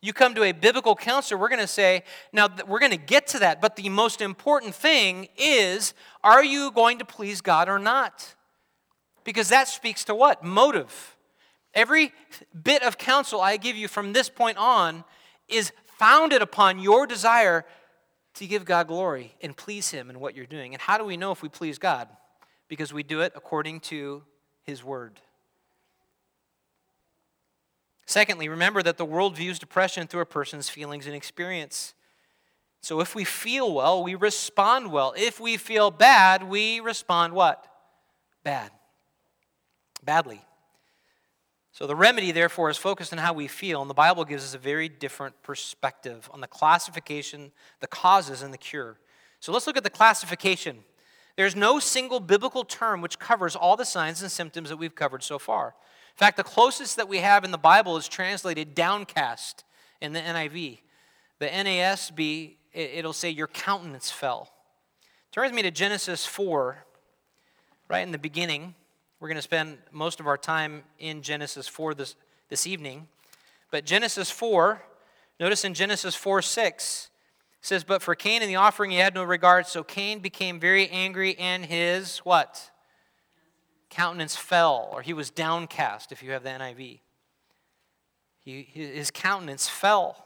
[0.00, 2.02] You come to a biblical counselor, we're going to say,
[2.32, 5.92] now we're going to get to that, but the most important thing is,
[6.24, 8.34] are you going to please God or not?
[9.22, 10.42] Because that speaks to what?
[10.42, 11.14] Motive.
[11.74, 12.14] Every
[12.62, 15.04] bit of counsel I give you from this point on
[15.46, 17.66] is founded upon your desire
[18.32, 20.72] to give God glory and please Him in what you're doing.
[20.72, 22.08] And how do we know if we please God?
[22.66, 24.22] Because we do it according to
[24.62, 25.20] his word.
[28.06, 31.94] Secondly, remember that the world views depression through a person's feelings and experience.
[32.80, 35.14] So if we feel well, we respond well.
[35.16, 37.66] If we feel bad, we respond what?
[38.42, 38.70] Bad.
[40.02, 40.40] Badly.
[41.72, 44.54] So the remedy, therefore, is focused on how we feel, and the Bible gives us
[44.54, 48.98] a very different perspective on the classification, the causes, and the cure.
[49.38, 50.80] So let's look at the classification.
[51.40, 55.22] There's no single biblical term which covers all the signs and symptoms that we've covered
[55.22, 55.68] so far.
[55.68, 59.64] In fact, the closest that we have in the Bible is translated downcast
[60.02, 60.80] in the NIV.
[61.38, 64.50] The NASB, it'll say, Your countenance fell.
[65.32, 66.84] Turn with me to Genesis 4,
[67.88, 68.74] right in the beginning.
[69.18, 72.16] We're going to spend most of our time in Genesis 4 this,
[72.50, 73.08] this evening.
[73.70, 74.82] But Genesis 4,
[75.40, 77.08] notice in Genesis 4 6,
[77.60, 80.88] says, But for Cain and the offering he had no regard, so Cain became very
[80.88, 82.70] angry, and his what?
[83.88, 87.00] Countenance fell, or he was downcast, if you have the NIV.
[88.44, 90.16] He, his countenance fell.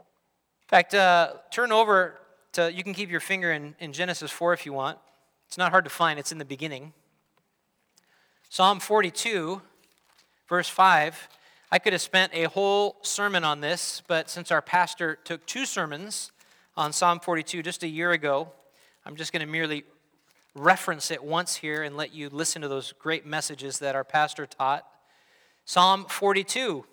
[0.00, 2.18] In fact, uh, turn over
[2.52, 4.98] to, you can keep your finger in, in Genesis 4 if you want.
[5.46, 6.92] It's not hard to find, it's in the beginning.
[8.50, 9.62] Psalm 42,
[10.48, 11.28] verse 5.
[11.70, 15.66] I could have spent a whole sermon on this, but since our pastor took two
[15.66, 16.32] sermons
[16.78, 18.48] on Psalm 42 just a year ago,
[19.04, 19.84] I'm just going to merely
[20.54, 24.46] reference it once here and let you listen to those great messages that our pastor
[24.46, 24.86] taught.
[25.66, 26.86] Psalm 42,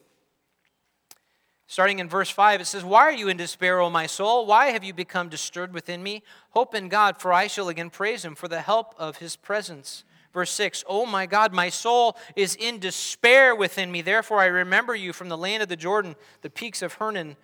[1.68, 4.46] starting in verse 5, it says, Why are you in despair, O my soul?
[4.46, 6.22] Why have you become disturbed within me?
[6.50, 10.04] Hope in God, for I shall again praise him for the help of his presence.
[10.36, 14.02] Verse 6 Oh my God, my soul is in despair within me.
[14.02, 17.38] Therefore, I remember you from the land of the Jordan, the peaks of Hermon,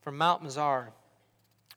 [0.00, 0.86] from Mount Mizar.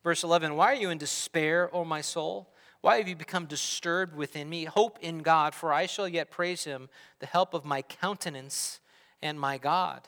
[0.04, 2.48] Verse 11 Why are you in despair, O my soul?
[2.82, 4.66] Why have you become disturbed within me?
[4.66, 6.88] Hope in God, for I shall yet praise him,
[7.18, 8.80] the help of my countenance
[9.24, 10.08] and my God.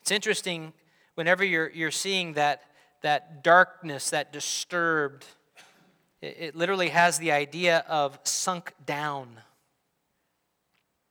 [0.00, 0.72] It's interesting
[1.14, 2.64] whenever you're, you're seeing that,
[3.02, 5.24] that darkness, that disturbed,
[6.22, 9.40] it literally has the idea of sunk down.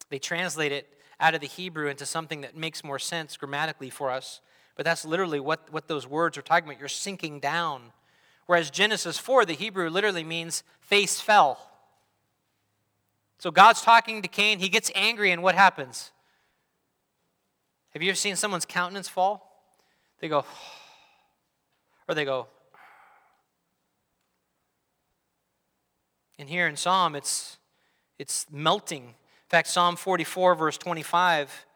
[0.09, 0.88] They translate it
[1.20, 4.39] out of the Hebrew into something that makes more sense grammatically for us,
[4.76, 6.80] but that's literally what, what those words are talking about.
[6.80, 7.91] You're sinking down.
[8.45, 11.59] Whereas Genesis 4, the Hebrew literally means face fell.
[13.38, 16.12] So God's talking to Cain, he gets angry, and what happens?
[17.91, 19.66] Have you ever seen someone's countenance fall?
[20.20, 20.45] They go,
[22.07, 22.47] or they go,
[26.41, 27.59] And here in Psalm, it's,
[28.17, 29.03] it's melting.
[29.03, 31.67] In fact, Psalm 44, verse 25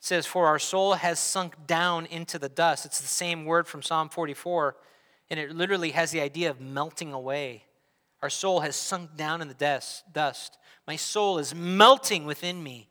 [0.00, 2.84] says, For our soul has sunk down into the dust.
[2.84, 4.76] It's the same word from Psalm 44,
[5.30, 7.64] and it literally has the idea of melting away.
[8.20, 9.54] Our soul has sunk down in the
[10.12, 10.58] dust.
[10.86, 12.90] My soul is melting within me.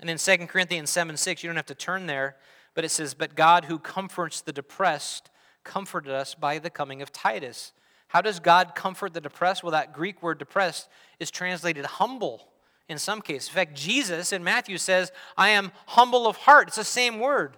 [0.00, 2.36] And in 2 Corinthians 7 6, you don't have to turn there,
[2.72, 5.28] but it says, But God who comforts the depressed
[5.64, 7.72] comforted us by the coming of Titus
[8.08, 9.62] how does God comfort the depressed?
[9.62, 10.88] Well, that Greek word depressed
[11.18, 12.48] is translated humble
[12.88, 13.48] in some cases.
[13.48, 16.68] In fact, Jesus in Matthew says, I am humble of heart.
[16.68, 17.56] It's the same word.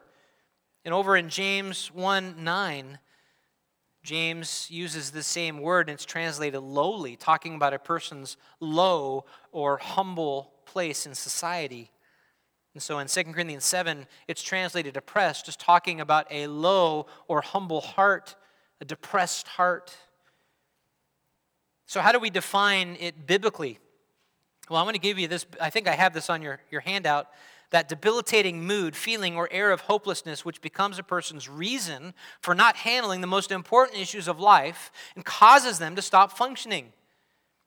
[0.84, 2.98] And over in James 1 9,
[4.02, 9.76] James uses the same word and it's translated lowly, talking about a person's low or
[9.76, 11.90] humble place in society.
[12.74, 17.40] And so in 2 Corinthians 7, it's translated depressed, just talking about a low or
[17.40, 18.36] humble heart,
[18.80, 19.96] a depressed heart.
[21.88, 23.78] So, how do we define it biblically?
[24.68, 25.46] Well, I'm going to give you this.
[25.58, 27.28] I think I have this on your, your handout.
[27.70, 32.76] That debilitating mood, feeling, or air of hopelessness, which becomes a person's reason for not
[32.76, 36.92] handling the most important issues of life and causes them to stop functioning.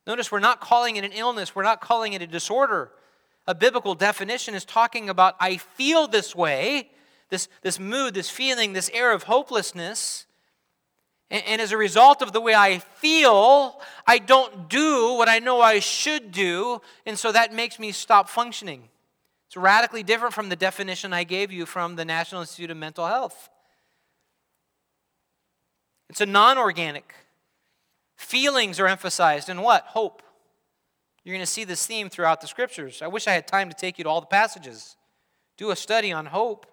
[0.06, 2.92] Notice we're not calling it an illness, we're not calling it a disorder.
[3.48, 6.92] A biblical definition is talking about I feel this way,
[7.30, 10.28] this, this mood, this feeling, this air of hopelessness.
[11.32, 15.62] And as a result of the way I feel, I don't do what I know
[15.62, 18.90] I should do, and so that makes me stop functioning.
[19.48, 23.08] It's radically different from the definition I gave you from the National Institute of Mental
[23.08, 23.50] Health.
[26.10, 27.16] It's a non organic.
[28.18, 29.86] Feelings are emphasized in what?
[29.86, 30.22] Hope.
[31.24, 33.02] You're going to see this theme throughout the scriptures.
[33.02, 34.98] I wish I had time to take you to all the passages.
[35.58, 36.66] Do a study on hope.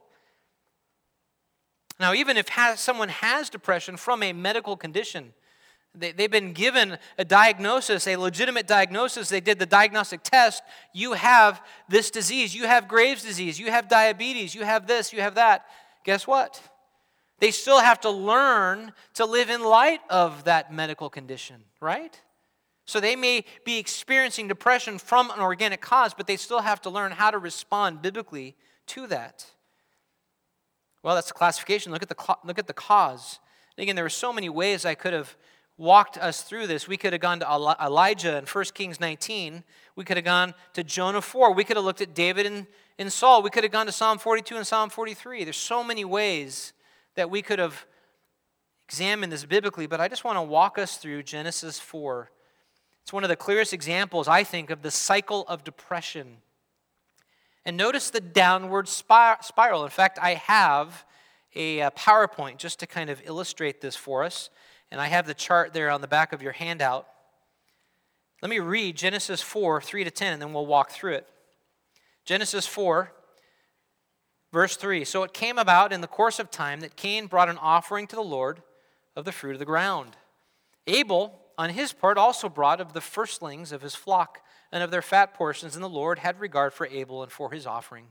[2.01, 5.33] Now, even if has, someone has depression from a medical condition,
[5.95, 11.15] they, they've been given a diagnosis, a legitimate diagnosis, they did the diagnostic test, you
[11.15, 15.35] have this disease, you have Graves' disease, you have diabetes, you have this, you have
[15.35, 15.67] that.
[16.05, 16.63] Guess what?
[17.41, 22.21] They still have to learn to live in light of that medical condition, right?
[22.85, 26.91] So they may be experiencing depression from an organic cause, but they still have to
[26.91, 29.47] learn how to respond biblically to that.
[31.03, 31.93] Well, that's the classification.
[31.93, 33.39] Look at the, look at the cause.
[33.77, 35.37] And again, there were so many ways I could have
[35.77, 36.89] walked us through this.
[36.89, 39.63] We could have gone to Elijah in 1 Kings 19.
[39.95, 41.55] We could have gone to Jonah 4.
[41.55, 42.67] We could have looked at David and,
[42.99, 43.43] and Saul.
[43.43, 45.45] We could have gone to Psalm 42 and Psalm 43.
[45.45, 46.73] There's so many ways
[47.15, 47.87] that we could have
[48.89, 52.31] examined this biblically, but I just want to walk us through Genesis 4.
[53.03, 56.39] It's one of the clearest examples, I think, of the cycle of depression.
[57.69, 59.85] And notice the downward spiral.
[59.85, 61.05] In fact, I have
[61.55, 64.49] a uh, PowerPoint just to kind of illustrate this for us.
[64.91, 67.07] And I have the chart there on the back of your handout.
[68.41, 71.29] Let me read Genesis 4, 3 to 10, and then we'll walk through it.
[72.25, 73.13] Genesis 4,
[74.51, 75.05] verse 3.
[75.05, 78.17] So it came about in the course of time that Cain brought an offering to
[78.17, 78.63] the Lord
[79.15, 80.17] of the fruit of the ground.
[80.87, 84.41] Abel, on his part, also brought of the firstlings of his flock
[84.73, 87.67] and of their fat portions, and the Lord had regard for Abel and for his
[87.67, 88.07] offering.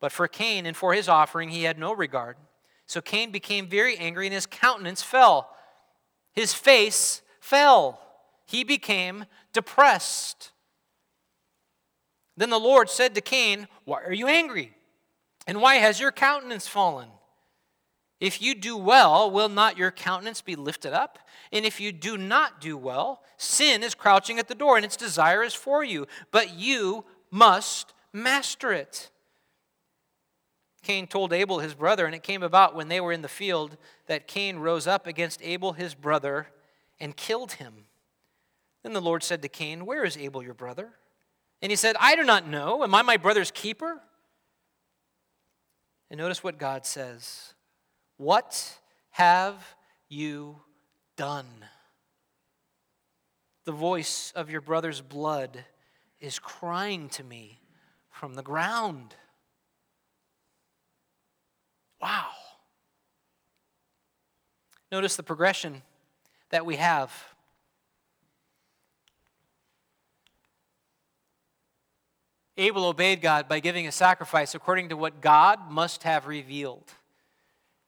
[0.00, 2.36] But for Cain and for his offering he had no regard.
[2.86, 5.54] So Cain became very angry, and his countenance fell.
[6.32, 8.00] His face fell.
[8.46, 10.52] He became depressed.
[12.36, 14.74] Then the Lord said to Cain, Why are you angry?
[15.46, 17.08] And why has your countenance fallen?
[18.20, 21.18] If you do well, will not your countenance be lifted up?
[21.52, 24.96] And if you do not do well, sin is crouching at the door, and its
[24.96, 29.10] desire is for you, but you must master it.
[30.82, 33.76] Cain told Abel his brother, and it came about when they were in the field
[34.06, 36.48] that Cain rose up against Abel his brother
[37.00, 37.84] and killed him.
[38.82, 40.90] Then the Lord said to Cain, Where is Abel your brother?
[41.60, 42.84] And he said, I do not know.
[42.84, 44.00] Am I my brother's keeper?
[46.10, 47.54] And notice what God says
[48.16, 48.78] What
[49.10, 49.74] have
[50.08, 50.60] you
[51.18, 51.44] done?
[53.66, 55.64] The voice of your brother's blood
[56.20, 57.60] is crying to me
[58.10, 59.14] from the ground.
[62.00, 62.30] Wow.
[64.90, 65.82] Notice the progression
[66.48, 67.12] that we have.
[72.56, 76.94] Abel obeyed God by giving a sacrifice according to what God must have revealed.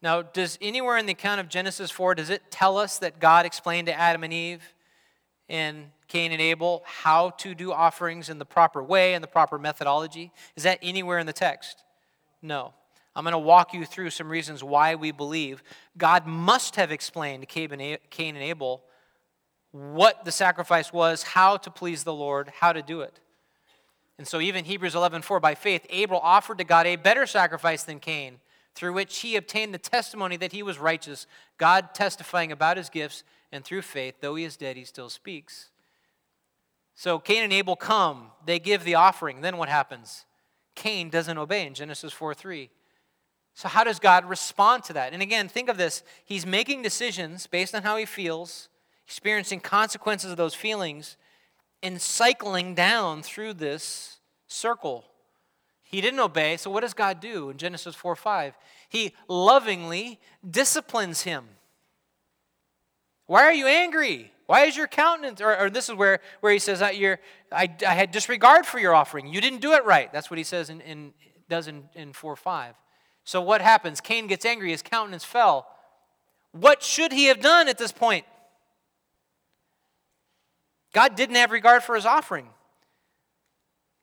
[0.02, 3.44] Now, does anywhere in the account of Genesis 4 does it tell us that God
[3.44, 4.62] explained to Adam and Eve
[5.48, 9.58] and Cain and Abel how to do offerings in the proper way and the proper
[9.58, 10.32] methodology?
[10.56, 11.84] Is that anywhere in the text?
[12.40, 12.72] No.
[13.14, 15.62] I'm going to walk you through some reasons why we believe
[15.98, 18.84] God must have explained to Cain and Abel
[19.72, 23.20] what the sacrifice was, how to please the Lord, how to do it.
[24.16, 28.00] And so even Hebrews 11:4 by faith Abel offered to God a better sacrifice than
[28.00, 28.40] Cain,
[28.80, 31.26] through which he obtained the testimony that he was righteous,
[31.58, 35.68] God testifying about his gifts, and through faith, though he is dead, he still speaks.
[36.94, 39.42] So Cain and Abel come, they give the offering.
[39.42, 40.24] Then what happens?
[40.76, 42.70] Cain doesn't obey in Genesis 4 3.
[43.52, 45.12] So, how does God respond to that?
[45.12, 48.70] And again, think of this He's making decisions based on how he feels,
[49.04, 51.18] experiencing consequences of those feelings,
[51.82, 55.04] and cycling down through this circle.
[55.90, 58.54] He didn't obey, so what does God do in Genesis 4 5?
[58.88, 61.44] He lovingly disciplines him.
[63.26, 64.30] Why are you angry?
[64.46, 65.40] Why is your countenance?
[65.40, 67.18] Or, or this is where, where he says, that you're,
[67.50, 69.26] I, I had disregard for your offering.
[69.26, 70.12] You didn't do it right.
[70.12, 71.12] That's what he says in, in
[71.48, 72.76] does in, in 4 5.
[73.24, 74.00] So what happens?
[74.00, 75.66] Cain gets angry, his countenance fell.
[76.52, 78.24] What should he have done at this point?
[80.92, 82.46] God didn't have regard for his offering.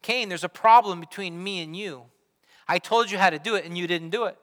[0.01, 2.03] Cain, there's a problem between me and you.
[2.67, 4.37] I told you how to do it and you didn't do it.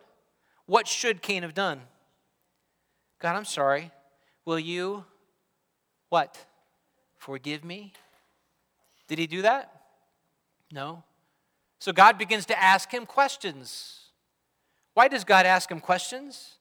[0.67, 1.81] What should Cain have done?
[3.21, 3.91] God, I'm sorry.
[4.45, 5.05] Will you
[6.09, 6.47] what?
[7.17, 7.93] Forgive me?
[9.09, 9.83] Did he do that?
[10.73, 11.03] No.
[11.79, 14.01] So God begins to ask him questions.
[14.95, 16.57] Why does God ask him questions?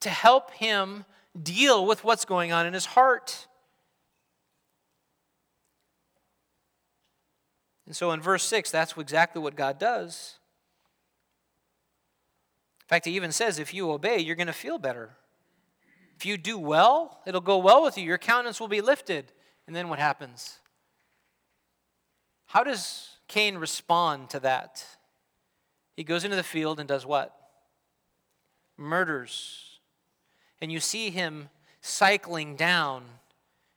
[0.00, 1.04] To help him
[1.40, 3.46] deal with what's going on in his heart.
[7.88, 10.34] And so in verse 6, that's exactly what God does.
[12.82, 15.16] In fact, he even says if you obey, you're going to feel better.
[16.14, 18.04] If you do well, it'll go well with you.
[18.04, 19.32] Your countenance will be lifted.
[19.66, 20.58] And then what happens?
[22.44, 24.84] How does Cain respond to that?
[25.96, 27.34] He goes into the field and does what?
[28.76, 29.80] Murders.
[30.60, 31.48] And you see him
[31.80, 33.04] cycling down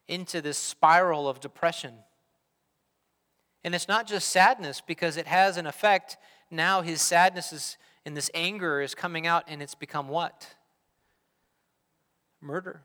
[0.09, 1.93] into this spiral of depression.
[3.63, 6.17] And it's not just sadness because it has an effect.
[6.49, 10.55] Now his sadness is, and this anger is coming out, and it's become what?
[12.41, 12.81] Murder.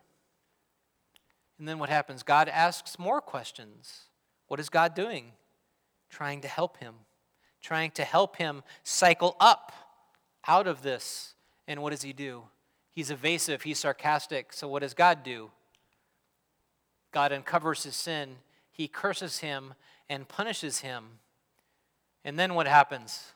[1.58, 2.22] And then what happens?
[2.22, 4.02] God asks more questions.
[4.48, 5.32] What is God doing?
[6.10, 6.94] Trying to help him,
[7.62, 9.72] trying to help him cycle up
[10.46, 11.34] out of this.
[11.66, 12.42] And what does he do?
[12.90, 14.52] He's evasive, he's sarcastic.
[14.52, 15.50] So, what does God do?
[17.12, 18.36] God uncovers his sin,
[18.70, 19.74] he curses him
[20.08, 21.04] and punishes him.
[22.24, 23.32] And then what happens?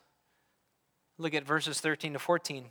[1.17, 2.65] Look at verses 13 to 14.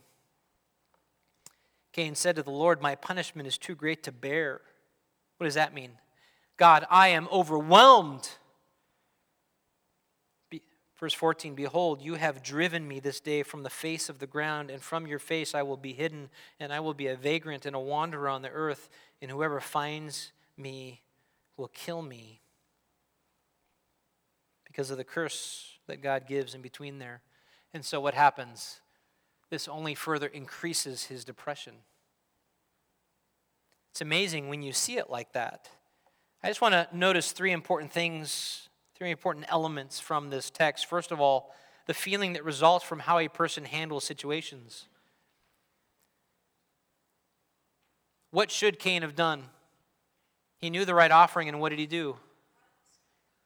[1.92, 4.60] Cain said to the Lord, My punishment is too great to bear.
[5.38, 5.92] What does that mean?
[6.56, 8.28] God, I am overwhelmed.
[11.00, 14.70] Verse 14 Behold, you have driven me this day from the face of the ground,
[14.70, 16.28] and from your face I will be hidden,
[16.60, 18.90] and I will be a vagrant and a wanderer on the earth,
[19.22, 21.00] and whoever finds me
[21.56, 22.42] will kill me.
[24.70, 27.22] Because of the curse that God gives in between there.
[27.74, 28.80] And so what happens?
[29.50, 31.74] This only further increases his depression.
[33.90, 35.68] It's amazing when you see it like that.
[36.42, 40.86] I just want to notice three important things, three important elements from this text.
[40.86, 41.52] First of all,
[41.86, 44.86] the feeling that results from how a person handles situations.
[48.30, 49.44] What should Cain have done?
[50.58, 52.16] He knew the right offering, and what did he do?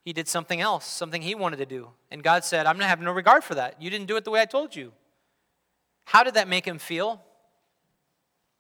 [0.05, 1.89] He did something else, something he wanted to do.
[2.11, 3.81] And God said, I'm going to have no regard for that.
[3.81, 4.93] You didn't do it the way I told you.
[6.05, 7.23] How did that make him feel?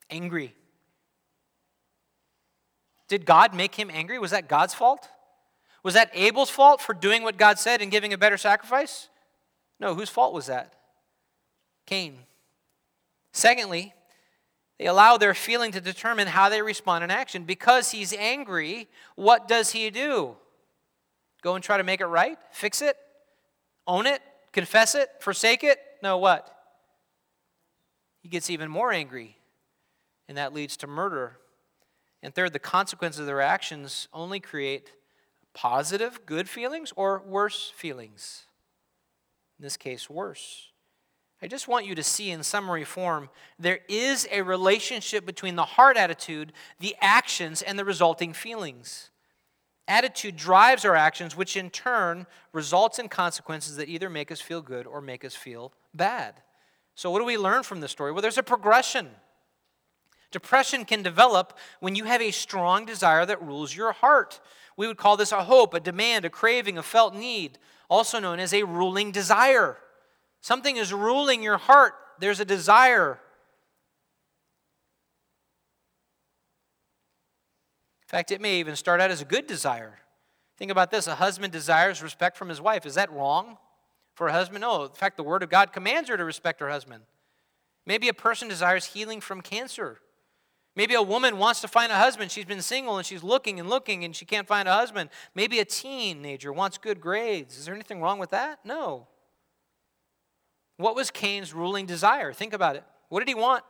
[0.08, 0.54] Angry.
[3.08, 4.18] Did God make him angry?
[4.18, 5.08] Was that God's fault?
[5.82, 9.10] Was that Abel's fault for doing what God said and giving a better sacrifice?
[9.78, 10.72] No, whose fault was that?
[11.84, 12.20] Cain.
[13.32, 13.92] Secondly,
[14.78, 17.44] they allow their feeling to determine how they respond in action.
[17.44, 20.36] Because he's angry, what does he do?
[21.44, 22.38] Go and try to make it right?
[22.50, 22.96] Fix it?
[23.86, 24.22] Own it?
[24.52, 25.10] Confess it?
[25.20, 25.78] Forsake it?
[26.02, 26.50] No, what?
[28.22, 29.36] He gets even more angry,
[30.26, 31.36] and that leads to murder.
[32.22, 34.92] And third, the consequences of their actions only create
[35.52, 38.46] positive, good feelings or worse feelings.
[39.58, 40.70] In this case, worse.
[41.42, 43.28] I just want you to see in summary form
[43.58, 49.10] there is a relationship between the heart attitude, the actions, and the resulting feelings.
[49.86, 54.62] Attitude drives our actions, which in turn results in consequences that either make us feel
[54.62, 56.34] good or make us feel bad.
[56.94, 58.12] So, what do we learn from this story?
[58.12, 59.08] Well, there's a progression.
[60.30, 64.40] Depression can develop when you have a strong desire that rules your heart.
[64.76, 67.58] We would call this a hope, a demand, a craving, a felt need,
[67.88, 69.76] also known as a ruling desire.
[70.40, 73.20] Something is ruling your heart, there's a desire.
[78.02, 79.98] In fact, it may even start out as a good desire.
[80.56, 82.86] Think about this a husband desires respect from his wife.
[82.86, 83.58] Is that wrong
[84.14, 84.60] for a husband?
[84.60, 84.84] No.
[84.84, 87.02] In fact, the Word of God commands her to respect her husband.
[87.86, 89.98] Maybe a person desires healing from cancer.
[90.76, 92.30] Maybe a woman wants to find a husband.
[92.30, 95.10] She's been single and she's looking and looking and she can't find a husband.
[95.34, 97.58] Maybe a teenager wants good grades.
[97.58, 98.60] Is there anything wrong with that?
[98.64, 99.08] No.
[100.76, 102.32] What was Cain's ruling desire?
[102.32, 102.84] Think about it.
[103.08, 103.64] What did he want?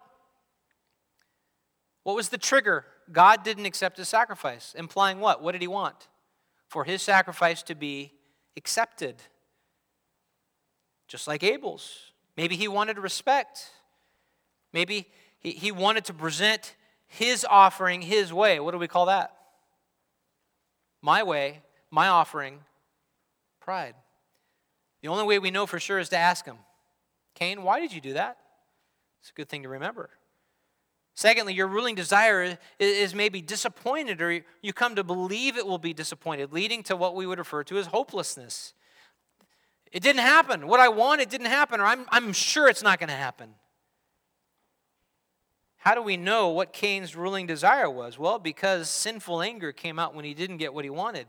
[2.03, 2.85] What was the trigger?
[3.13, 4.75] God didn't accept his sacrifice.
[4.77, 5.43] Implying what?
[5.43, 6.09] What did he want?
[6.69, 8.13] For his sacrifice to be
[8.57, 9.17] accepted.
[11.09, 12.13] Just like Abel's.
[12.37, 13.71] Maybe he wanted respect.
[14.73, 16.75] Maybe he he wanted to present
[17.07, 18.59] his offering his way.
[18.59, 19.37] What do we call that?
[21.01, 22.61] My way, my offering,
[23.61, 23.95] pride.
[25.03, 26.57] The only way we know for sure is to ask him,
[27.35, 28.39] Cain, why did you do that?
[29.21, 30.11] It's a good thing to remember.
[31.15, 35.95] Secondly, your ruling desire is maybe disappointed, or you come to believe it will be
[35.95, 38.75] disappointed, leading to what we would refer to as hopelessness.
[39.93, 40.67] It didn't happen.
[40.67, 43.51] What I want, it didn't happen, or I'm, I'm sure it's not going to happen.
[45.77, 48.19] How do we know what Cain's ruling desire was?
[48.19, 51.27] Well, because sinful anger came out when he didn't get what he wanted.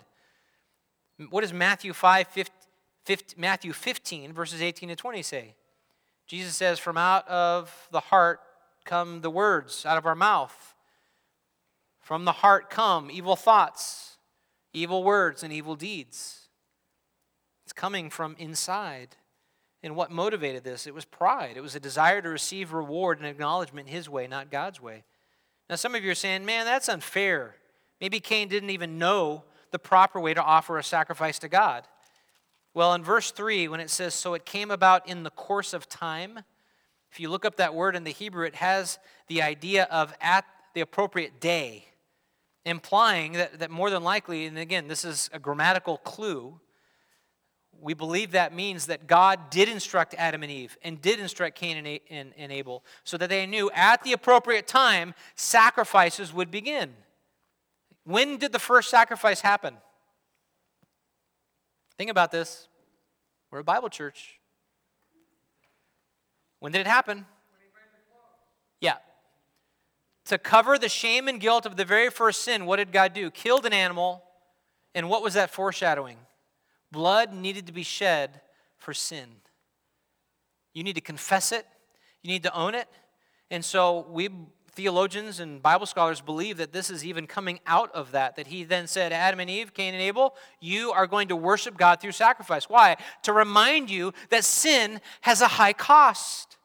[1.30, 5.56] What does Matthew 5, 15, Matthew 15, verses 18 to 20 say?
[6.26, 8.40] Jesus says, From out of the heart
[8.86, 10.74] come the words, out of our mouth.
[12.00, 14.18] From the heart come evil thoughts,
[14.74, 16.48] evil words, and evil deeds.
[17.66, 19.16] It's coming from inside.
[19.82, 20.88] And what motivated this?
[20.88, 21.58] It was pride.
[21.58, 25.04] It was a desire to receive reward and acknowledgement his way, not God's way.
[25.70, 27.56] Now, some of you are saying, man, that's unfair.
[28.00, 31.88] Maybe Cain didn't even know the proper way to offer a sacrifice to God.
[32.74, 35.90] Well, in verse 3, when it says, So it came about in the course of
[35.90, 36.42] time,
[37.16, 40.44] if you look up that word in the Hebrew, it has the idea of at
[40.74, 41.86] the appropriate day,
[42.66, 46.60] implying that, that more than likely, and again, this is a grammatical clue,
[47.80, 52.02] we believe that means that God did instruct Adam and Eve and did instruct Cain
[52.10, 56.96] and, and, Abel so that they knew at the appropriate time sacrifices would begin.
[58.04, 59.78] When did the first sacrifice happen?
[61.98, 62.68] Think about this.
[63.52, 64.35] We're a Bible church.
[66.66, 67.28] When did it happen?
[68.82, 68.96] Yeah.
[70.26, 73.30] To cover the shame and guilt of the very first sin, what did God do?
[73.30, 74.24] Killed an animal.
[74.96, 76.18] And what was that foreshadowing?
[76.92, 78.42] Blood needed to be shed
[78.80, 79.28] for sin.
[80.74, 81.68] You need to confess it,
[82.24, 82.88] you need to own it.
[83.52, 84.32] And so we
[84.76, 88.36] theologians and Bible scholars believe that this is even coming out of that.
[88.36, 91.78] That he then said, Adam and Eve, Cain and Abel, you are going to worship
[91.78, 92.70] God through sacrifice.
[92.70, 92.98] Why?
[93.24, 96.58] To remind you that sin has a high cost.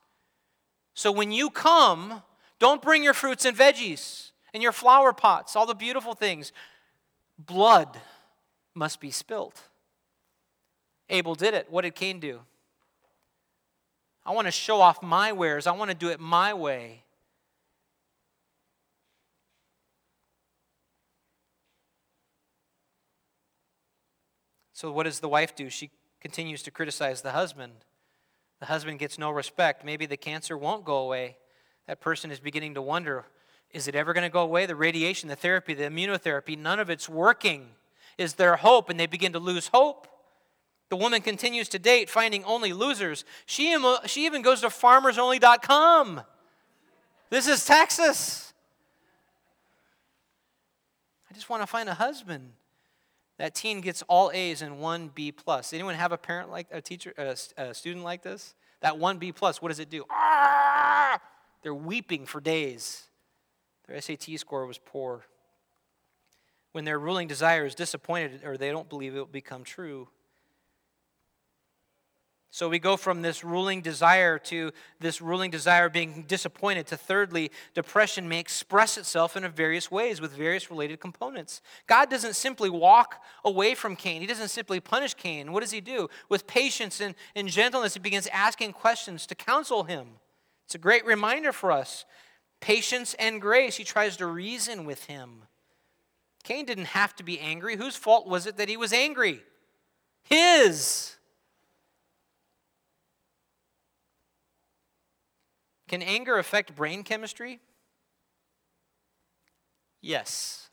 [0.94, 2.22] So when you come,
[2.58, 6.52] don't bring your fruits and veggies and your flower pots, all the beautiful things.
[7.38, 7.96] Blood
[8.74, 9.62] must be spilt.
[11.08, 11.68] Abel did it.
[11.70, 12.40] What did Cain do?
[14.26, 15.66] I want to show off my wares.
[15.66, 17.04] I want to do it my way.
[24.80, 25.68] So, what does the wife do?
[25.68, 25.90] She
[26.22, 27.84] continues to criticize the husband.
[28.60, 29.84] The husband gets no respect.
[29.84, 31.36] Maybe the cancer won't go away.
[31.86, 33.26] That person is beginning to wonder
[33.72, 34.64] is it ever going to go away?
[34.64, 37.68] The radiation, the therapy, the immunotherapy, none of it's working.
[38.16, 38.88] Is there hope?
[38.88, 40.08] And they begin to lose hope.
[40.88, 43.26] The woman continues to date, finding only losers.
[43.44, 43.76] She,
[44.06, 46.22] she even goes to farmersonly.com.
[47.28, 48.54] This is Texas.
[51.30, 52.52] I just want to find a husband.
[53.40, 55.72] That teen gets all A's and one B plus.
[55.72, 58.54] Anyone have a parent like a teacher, a, a student like this?
[58.82, 60.04] That one B plus, what does it do?
[60.10, 61.18] Ah!
[61.62, 63.04] They're weeping for days.
[63.88, 65.24] Their SAT score was poor.
[66.72, 70.08] When their ruling desire is disappointed or they don't believe it will become true,
[72.52, 77.52] so we go from this ruling desire to this ruling desire being disappointed to thirdly,
[77.74, 81.62] depression may express itself in various ways with various related components.
[81.86, 85.52] God doesn't simply walk away from Cain, He doesn't simply punish Cain.
[85.52, 86.08] What does He do?
[86.28, 90.06] With patience and, and gentleness, He begins asking questions to counsel him.
[90.64, 92.04] It's a great reminder for us.
[92.60, 95.42] Patience and grace, He tries to reason with him.
[96.42, 97.76] Cain didn't have to be angry.
[97.76, 99.42] Whose fault was it that he was angry?
[100.24, 101.16] His.
[105.90, 107.58] Can anger affect brain chemistry?
[110.00, 110.68] Yes.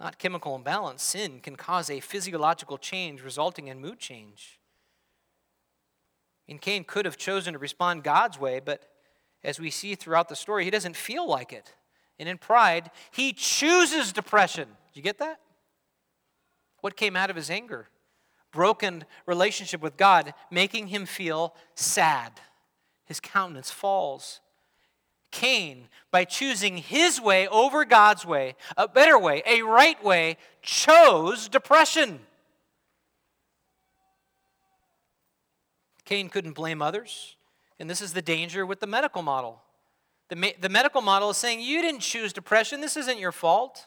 [0.00, 1.04] Not chemical imbalance.
[1.04, 4.58] Sin can cause a physiological change resulting in mood change.
[6.48, 8.82] And Cain could have chosen to respond God's way, but
[9.44, 11.72] as we see throughout the story, he doesn't feel like it.
[12.18, 14.66] And in pride, he chooses depression.
[14.88, 15.38] Did you get that?
[16.80, 17.90] What came out of his anger?
[18.50, 22.32] Broken relationship with God, making him feel sad
[23.10, 24.38] his countenance falls.
[25.32, 31.48] Cain, by choosing his way over God's way, a better way, a right way, chose
[31.48, 32.20] depression.
[36.04, 37.34] Cain couldn't blame others.
[37.80, 39.60] And this is the danger with the medical model.
[40.28, 42.80] The, the medical model is saying, You didn't choose depression.
[42.80, 43.86] This isn't your fault.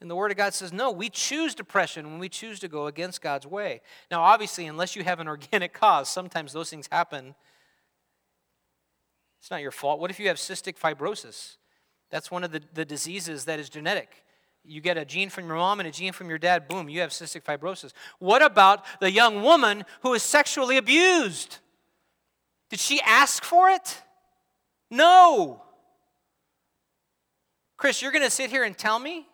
[0.00, 2.86] And the Word of God says, No, we choose depression when we choose to go
[2.86, 3.80] against God's way.
[4.08, 7.34] Now, obviously, unless you have an organic cause, sometimes those things happen
[9.44, 10.00] it's not your fault.
[10.00, 11.58] What if you have cystic fibrosis?
[12.08, 14.24] That's one of the, the diseases that is genetic.
[14.64, 17.02] You get a gene from your mom and a gene from your dad, boom, you
[17.02, 17.92] have cystic fibrosis.
[18.18, 21.58] What about the young woman who is sexually abused?
[22.70, 24.00] Did she ask for it?
[24.90, 25.62] No.
[27.76, 29.26] Chris, you're going to sit here and tell me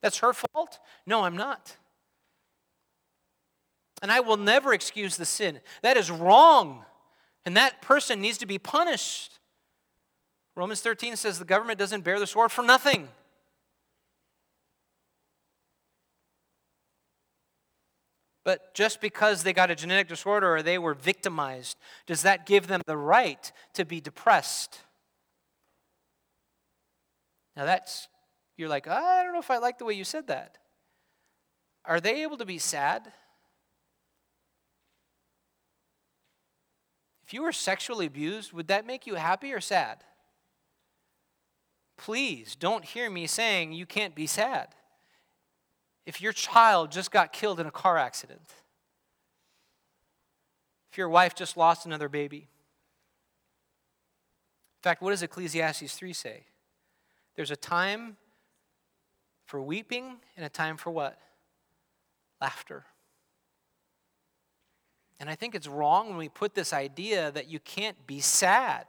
[0.00, 0.78] that's her fault?
[1.06, 1.76] No, I'm not.
[4.00, 5.58] And I will never excuse the sin.
[5.82, 6.84] That is wrong.
[7.44, 9.38] And that person needs to be punished.
[10.60, 13.08] Romans 13 says the government doesn't bear the sword for nothing.
[18.44, 22.66] But just because they got a genetic disorder or they were victimized, does that give
[22.66, 24.80] them the right to be depressed?
[27.56, 28.08] Now that's,
[28.58, 30.58] you're like, I don't know if I like the way you said that.
[31.86, 33.10] Are they able to be sad?
[37.24, 40.04] If you were sexually abused, would that make you happy or sad?
[42.00, 44.68] Please don't hear me saying you can't be sad.
[46.06, 48.54] If your child just got killed in a car accident,
[50.90, 52.48] if your wife just lost another baby.
[54.78, 56.44] In fact, what does Ecclesiastes 3 say?
[57.36, 58.16] There's a time
[59.44, 61.18] for weeping and a time for what?
[62.40, 62.86] Laughter.
[65.20, 68.86] And I think it's wrong when we put this idea that you can't be sad.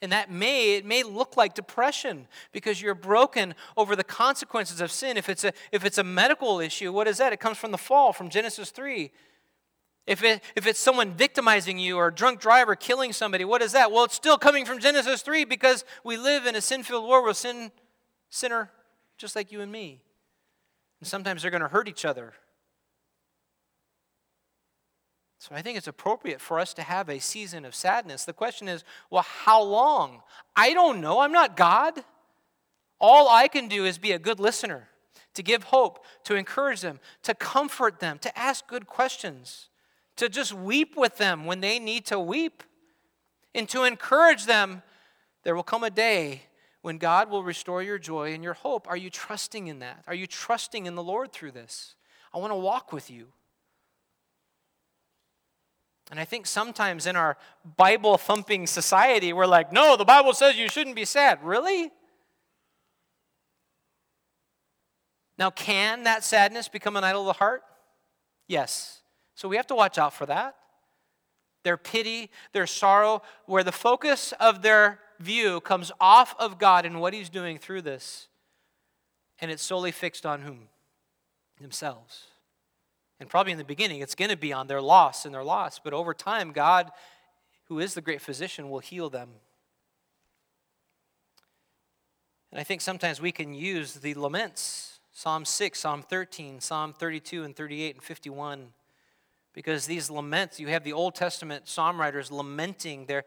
[0.00, 4.92] And that may, it may look like depression because you're broken over the consequences of
[4.92, 5.16] sin.
[5.16, 7.32] If it's a, if it's a medical issue, what is that?
[7.32, 9.10] It comes from the fall, from Genesis 3.
[10.06, 13.72] If, it, if it's someone victimizing you or a drunk driver killing somebody, what is
[13.72, 13.90] that?
[13.90, 17.26] Well, it's still coming from Genesis 3 because we live in a sin filled world
[17.26, 17.72] with sin,
[18.30, 18.70] sinner
[19.18, 20.00] just like you and me.
[21.00, 22.32] And sometimes they're going to hurt each other.
[25.38, 28.24] So I think it's appropriate for us to have a season of sadness.
[28.24, 30.22] The question is, well, how long?
[30.56, 31.20] I don't know.
[31.20, 32.02] I'm not God.
[33.00, 34.88] All I can do is be a good listener,
[35.34, 39.68] to give hope, to encourage them, to comfort them, to ask good questions,
[40.16, 42.64] to just weep with them when they need to weep,
[43.54, 44.82] and to encourage them.
[45.44, 46.42] There will come a day
[46.82, 48.88] when God will restore your joy and your hope.
[48.88, 50.02] Are you trusting in that?
[50.08, 51.94] Are you trusting in the Lord through this?
[52.34, 53.28] I want to walk with you.
[56.10, 57.36] And I think sometimes in our
[57.76, 61.38] Bible thumping society, we're like, no, the Bible says you shouldn't be sad.
[61.42, 61.90] Really?
[65.38, 67.62] Now, can that sadness become an idol of the heart?
[68.46, 69.02] Yes.
[69.34, 70.56] So we have to watch out for that.
[71.62, 77.00] Their pity, their sorrow, where the focus of their view comes off of God and
[77.00, 78.28] what He's doing through this,
[79.40, 80.68] and it's solely fixed on whom?
[81.60, 82.27] Themselves.
[83.20, 85.78] And probably in the beginning, it's going to be on their loss and their loss.
[85.78, 86.90] But over time, God,
[87.64, 89.30] who is the great physician, will heal them.
[92.50, 97.42] And I think sometimes we can use the laments Psalm 6, Psalm 13, Psalm 32,
[97.42, 98.68] and 38, and 51.
[99.52, 103.24] Because these laments, you have the Old Testament psalm writers lamenting, they're,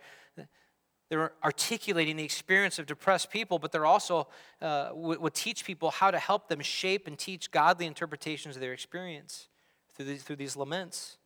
[1.09, 4.29] they're articulating the experience of depressed people, but they're also
[4.61, 8.61] uh, would, would teach people how to help them shape and teach godly interpretations of
[8.61, 9.49] their experience
[10.01, 11.17] through these, through these laments.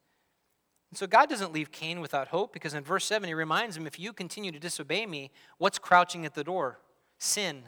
[0.92, 3.88] And so God doesn't leave Cain without hope because in verse 7 he reminds him
[3.88, 6.80] if you continue to disobey me, what's crouching at the door?
[7.18, 7.64] Sin.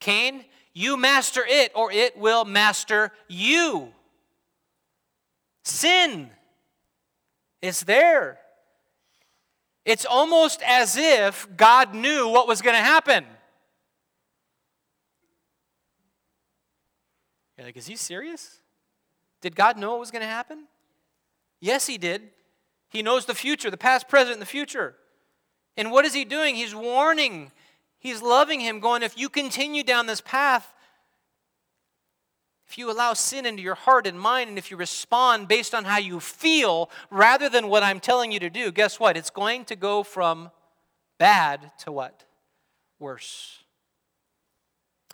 [0.00, 3.92] Cain, you master it or it will master you.
[5.64, 6.30] Sin
[7.60, 8.38] is there.
[9.84, 13.24] It's almost as if God knew what was going to happen.
[17.56, 18.61] You're like, is he serious?
[19.42, 20.64] Did God know it was going to happen?
[21.60, 22.22] Yes, He did.
[22.88, 24.94] He knows the future, the past, present, and the future.
[25.76, 26.54] And what is He doing?
[26.54, 27.52] He's warning,
[28.02, 30.72] He's loving him, going, if you continue down this path,
[32.66, 35.84] if you allow sin into your heart and mind, and if you respond based on
[35.84, 39.16] how you feel rather than what I'm telling you to do, guess what?
[39.16, 40.50] It's going to go from
[41.18, 42.24] bad to what?
[42.98, 43.61] Worse.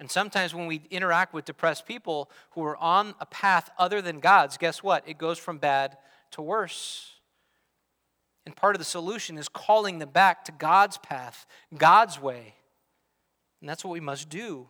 [0.00, 4.20] And sometimes when we interact with depressed people who are on a path other than
[4.20, 5.08] God's, guess what?
[5.08, 5.96] It goes from bad
[6.32, 7.14] to worse.
[8.46, 11.46] And part of the solution is calling them back to God's path,
[11.76, 12.54] God's way.
[13.60, 14.68] And that's what we must do.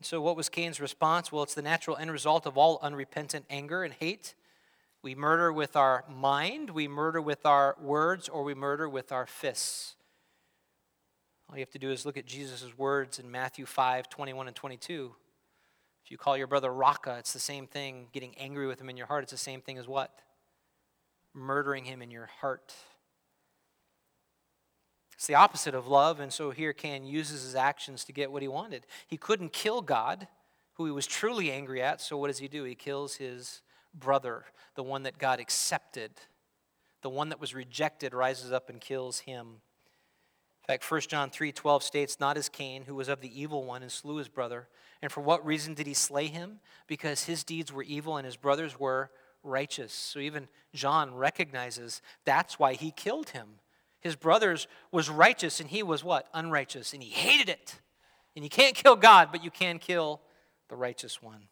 [0.00, 1.32] so, what was Cain's response?
[1.32, 4.34] Well, it's the natural end result of all unrepentant anger and hate.
[5.02, 9.26] We murder with our mind, we murder with our words, or we murder with our
[9.26, 9.96] fists.
[11.48, 14.56] All you have to do is look at Jesus' words in Matthew 5 21 and
[14.56, 15.14] 22.
[16.04, 18.08] If you call your brother Raca, it's the same thing.
[18.12, 20.10] Getting angry with him in your heart, it's the same thing as what?
[21.34, 22.74] Murdering him in your heart.
[25.14, 28.40] It's the opposite of love, and so here Cain uses his actions to get what
[28.40, 28.86] he wanted.
[29.06, 30.28] He couldn't kill God,
[30.74, 32.62] who he was truly angry at, so what does he do?
[32.62, 33.62] He kills his
[33.92, 34.44] brother,
[34.76, 36.12] the one that God accepted.
[37.02, 39.60] The one that was rejected rises up and kills him
[40.68, 43.82] fact, 1 John 3 12 states, Not as Cain, who was of the evil one
[43.82, 44.68] and slew his brother.
[45.00, 46.60] And for what reason did he slay him?
[46.86, 49.10] Because his deeds were evil and his brothers were
[49.42, 49.92] righteous.
[49.92, 53.46] So even John recognizes that's why he killed him.
[54.00, 56.28] His brothers was righteous and he was what?
[56.34, 56.92] Unrighteous.
[56.92, 57.80] And he hated it.
[58.36, 60.20] And you can't kill God, but you can kill
[60.68, 61.48] the righteous one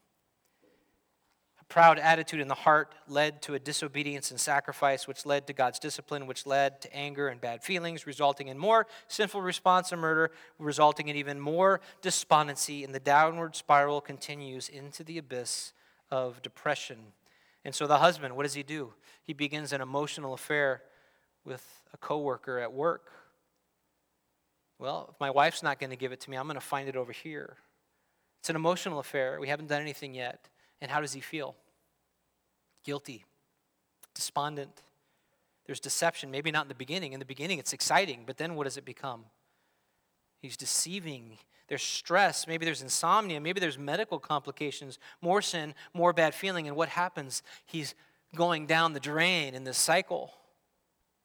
[1.68, 5.78] proud attitude in the heart led to a disobedience and sacrifice, which led to God's
[5.78, 10.30] discipline, which led to anger and bad feelings, resulting in more sinful response and murder,
[10.59, 15.72] resulting in even more despondency, and the downward spiral continues into the abyss
[16.10, 16.98] of depression.
[17.64, 18.94] And so the husband, what does he do?
[19.24, 20.82] He begins an emotional affair
[21.44, 23.10] with a coworker at work.
[24.78, 26.88] Well, if my wife's not going to give it to me, I'm going to find
[26.88, 27.56] it over here.
[28.40, 29.40] It's an emotional affair.
[29.40, 30.48] We haven't done anything yet.
[30.81, 31.55] And how does he feel?
[32.85, 33.24] Guilty,
[34.15, 34.82] despondent.
[35.66, 37.12] There's deception, maybe not in the beginning.
[37.12, 39.24] In the beginning, it's exciting, but then what does it become?
[40.40, 41.39] He's deceiving.
[41.69, 42.47] There's stress.
[42.47, 43.40] Maybe there's insomnia.
[43.40, 44.98] Maybe there's medical complications.
[45.20, 46.69] More sin, more bad feeling.
[46.69, 47.43] And what happens?
[47.65, 47.94] He's
[48.35, 50.32] going down the drain in this cycle.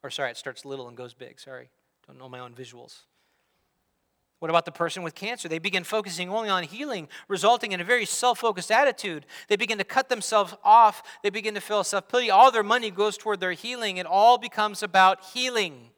[0.01, 1.39] Or, sorry, it starts little and goes big.
[1.39, 1.69] Sorry,
[2.07, 3.01] don't know my own visuals.
[4.41, 5.47] What about the person with cancer?
[5.47, 9.27] They begin focusing only on healing, resulting in a very self focused attitude.
[9.47, 11.03] They begin to cut themselves off.
[11.21, 12.31] They begin to feel self pity.
[12.31, 13.97] All their money goes toward their healing.
[13.97, 15.91] It all becomes about healing,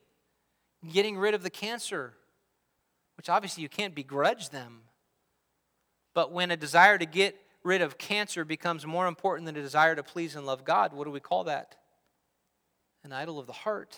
[0.92, 2.16] getting rid of the cancer,
[3.16, 4.82] which obviously you can't begrudge them.
[6.14, 9.96] But when a desire to get rid of cancer becomes more important than a desire
[9.96, 11.78] to please and love God, what do we call that?
[13.06, 13.98] An idol of the heart.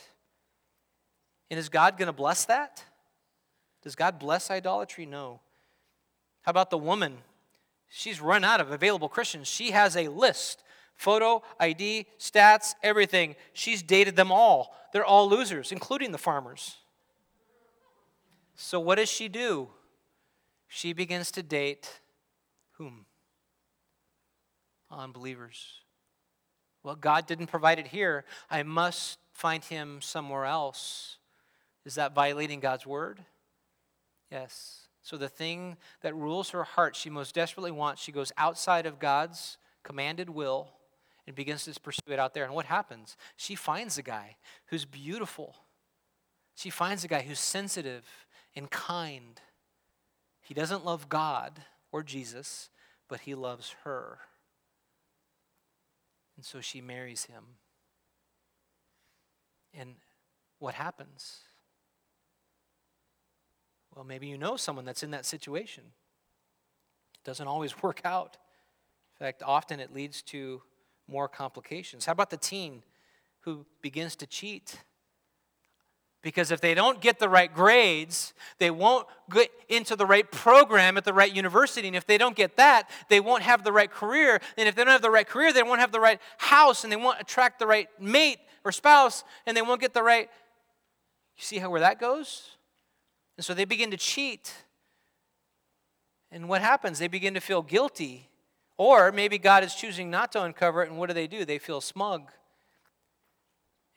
[1.49, 2.83] And is God going to bless that?
[3.85, 5.05] Does God bless idolatry?
[5.05, 5.41] No.
[6.41, 7.19] How about the woman?
[7.87, 9.47] She's run out of available Christians.
[9.47, 10.63] She has a list
[10.95, 13.35] photo, ID, stats, everything.
[13.53, 14.75] She's dated them all.
[14.91, 16.77] They're all losers, including the farmers.
[18.55, 19.67] So, what does she do?
[20.67, 21.99] She begins to date
[22.77, 23.05] whom?
[24.89, 25.81] Unbelievers.
[26.81, 28.25] Well, God didn't provide it here.
[28.49, 31.17] I must find him somewhere else.
[31.85, 33.19] Is that violating God's word?
[34.31, 34.87] Yes.
[35.01, 38.99] So the thing that rules her heart she most desperately wants, she goes outside of
[38.99, 40.69] God's commanded will
[41.27, 42.43] and begins to pursue it out there.
[42.43, 43.17] And what happens?
[43.35, 44.37] She finds a guy
[44.67, 45.55] who's beautiful.
[46.55, 48.03] She finds a guy who's sensitive
[48.55, 49.39] and kind.
[50.41, 51.61] He doesn't love God
[51.91, 52.69] or Jesus,
[53.07, 54.19] but he loves her.
[56.35, 57.43] And so she marries him.
[59.73, 59.95] And
[60.59, 61.41] what happens?
[63.95, 65.83] Well, maybe you know someone that's in that situation.
[67.15, 68.37] It doesn't always work out.
[69.19, 70.61] In fact, often it leads to
[71.07, 72.05] more complications.
[72.05, 72.83] How about the teen
[73.41, 74.81] who begins to cheat?
[76.21, 80.97] Because if they don't get the right grades, they won't get into the right program
[80.97, 81.87] at the right university.
[81.87, 84.41] And if they don't get that, they won't have the right career.
[84.57, 86.91] And if they don't have the right career, they won't have the right house and
[86.91, 90.27] they won't attract the right mate or spouse and they won't get the right.
[91.37, 92.54] You see how where that goes?
[93.37, 94.53] And so they begin to cheat.
[96.31, 96.99] And what happens?
[96.99, 98.29] They begin to feel guilty.
[98.77, 101.45] Or maybe God is choosing not to uncover it, and what do they do?
[101.45, 102.31] They feel smug.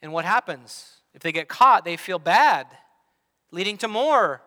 [0.01, 1.01] And what happens?
[1.13, 2.67] If they get caught, they feel bad,
[3.51, 4.41] leading to more.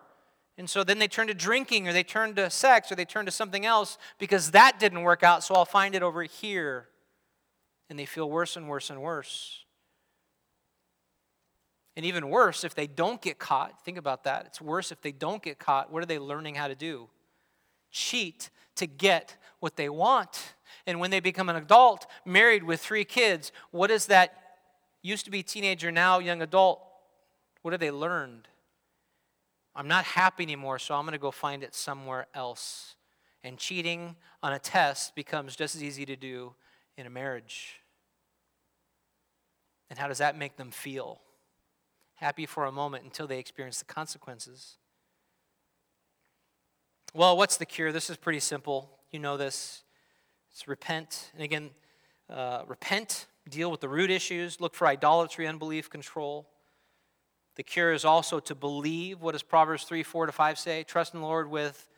[0.57, 3.25] And so then they turn to drinking, or they turn to sex, or they turn
[3.25, 6.87] to something else because that didn't work out, so I'll find it over here.
[7.89, 9.62] And they feel worse and worse and worse.
[11.95, 14.45] And even worse, if they don't get caught, think about that.
[14.47, 15.91] It's worse if they don't get caught.
[15.91, 17.09] What are they learning how to do?
[17.91, 20.55] Cheat to get what they want.
[20.87, 24.33] And when they become an adult, married with three kids, what is that
[25.03, 26.81] used to be teenager, now young adult?
[27.61, 28.47] What have they learned?
[29.75, 32.95] I'm not happy anymore, so I'm going to go find it somewhere else.
[33.43, 36.53] And cheating on a test becomes just as easy to do
[36.97, 37.79] in a marriage.
[39.89, 41.21] And how does that make them feel?
[42.23, 44.77] Happy for a moment until they experience the consequences.
[47.13, 47.91] Well, what's the cure?
[47.91, 48.89] This is pretty simple.
[49.11, 49.83] You know this.
[50.49, 51.31] It's repent.
[51.33, 51.71] And again,
[52.29, 56.47] uh, repent, deal with the root issues, look for idolatry, unbelief, control.
[57.55, 59.21] The cure is also to believe.
[59.21, 60.83] What does Proverbs 3 4 to 5 say?
[60.83, 61.89] Trust in the Lord with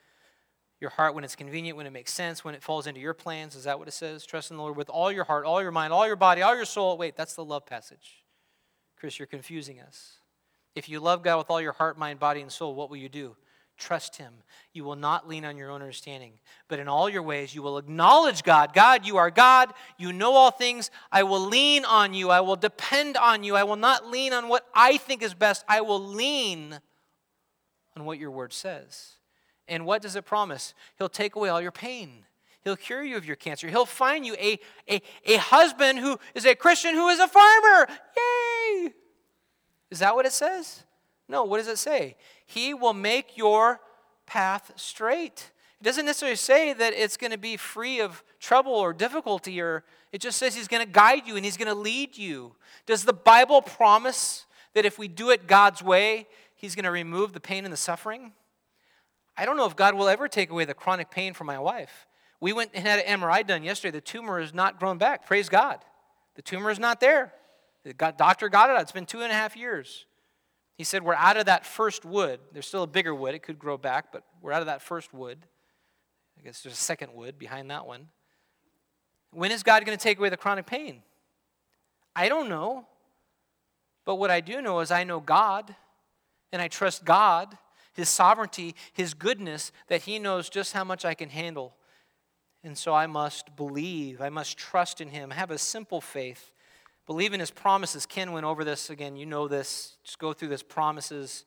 [0.81, 3.55] your heart when it's convenient, when it makes sense, when it falls into your plans.
[3.55, 4.25] Is that what it says?
[4.25, 6.55] Trust in the Lord with all your heart, all your mind, all your body, all
[6.55, 6.97] your soul.
[6.97, 8.24] Wait, that's the love passage.
[9.05, 10.13] Chris, you're confusing us.
[10.73, 13.07] If you love God with all your heart, mind, body, and soul, what will you
[13.07, 13.35] do?
[13.77, 14.33] Trust Him.
[14.73, 16.31] You will not lean on your own understanding,
[16.67, 18.73] but in all your ways you will acknowledge God.
[18.73, 19.71] God, you are God.
[19.99, 20.89] You know all things.
[21.11, 22.31] I will lean on you.
[22.31, 23.55] I will depend on you.
[23.55, 25.63] I will not lean on what I think is best.
[25.69, 26.79] I will lean
[27.95, 29.17] on what your word says.
[29.67, 30.73] And what does it promise?
[30.97, 32.25] He'll take away all your pain.
[32.65, 33.69] He'll cure you of your cancer.
[33.69, 34.59] He'll find you a,
[34.89, 37.87] a, a husband who is a Christian who is a farmer.
[38.17, 38.91] Yay!
[39.91, 40.83] Is that what it says?
[41.29, 42.17] No, what does it say?
[42.43, 43.79] He will make your
[44.25, 45.51] path straight.
[45.79, 49.83] It doesn't necessarily say that it's going to be free of trouble or difficulty, or
[50.11, 52.55] it just says He's going to guide you and He's going to lead you.
[52.87, 57.33] Does the Bible promise that if we do it God's way, He's going to remove
[57.33, 58.31] the pain and the suffering?
[59.37, 62.07] I don't know if God will ever take away the chronic pain from my wife.
[62.39, 63.91] We went and had an MRI done yesterday.
[63.91, 65.25] The tumor has not grown back.
[65.25, 65.79] Praise God.
[66.35, 67.33] The tumor is not there.
[67.83, 68.81] The doctor got it out.
[68.81, 70.05] It's been two and a half years.
[70.75, 72.39] He said, We're out of that first wood.
[72.51, 73.35] There's still a bigger wood.
[73.35, 75.45] It could grow back, but we're out of that first wood.
[76.37, 78.07] I guess there's a second wood behind that one.
[79.31, 81.01] When is God going to take away the chronic pain?
[82.15, 82.87] I don't know.
[84.03, 85.75] But what I do know is I know God,
[86.51, 87.57] and I trust God,
[87.93, 91.73] His sovereignty, His goodness, that He knows just how much I can handle
[92.65, 96.51] and so I must believe, I must trust in him, have a simple faith,
[97.05, 98.05] Believe in his promises.
[98.05, 99.15] Ken went over this again.
[99.15, 99.97] You know this.
[100.03, 101.45] Just go through this promises,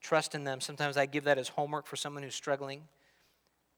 [0.00, 0.60] trust in them.
[0.60, 2.82] Sometimes I give that as homework for someone who's struggling.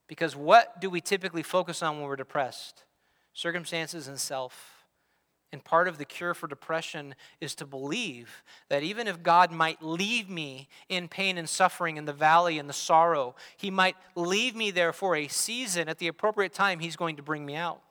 [0.08, 2.84] Because what do we typically focus on when we're depressed?
[3.32, 4.81] Circumstances and self.
[5.52, 9.82] And part of the cure for depression is to believe that even if God might
[9.82, 14.56] leave me in pain and suffering in the valley and the sorrow, He might leave
[14.56, 15.90] me there for a season.
[15.90, 17.82] At the appropriate time, He's going to bring me out.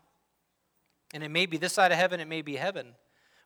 [1.13, 2.95] And it may be this side of heaven, it may be heaven.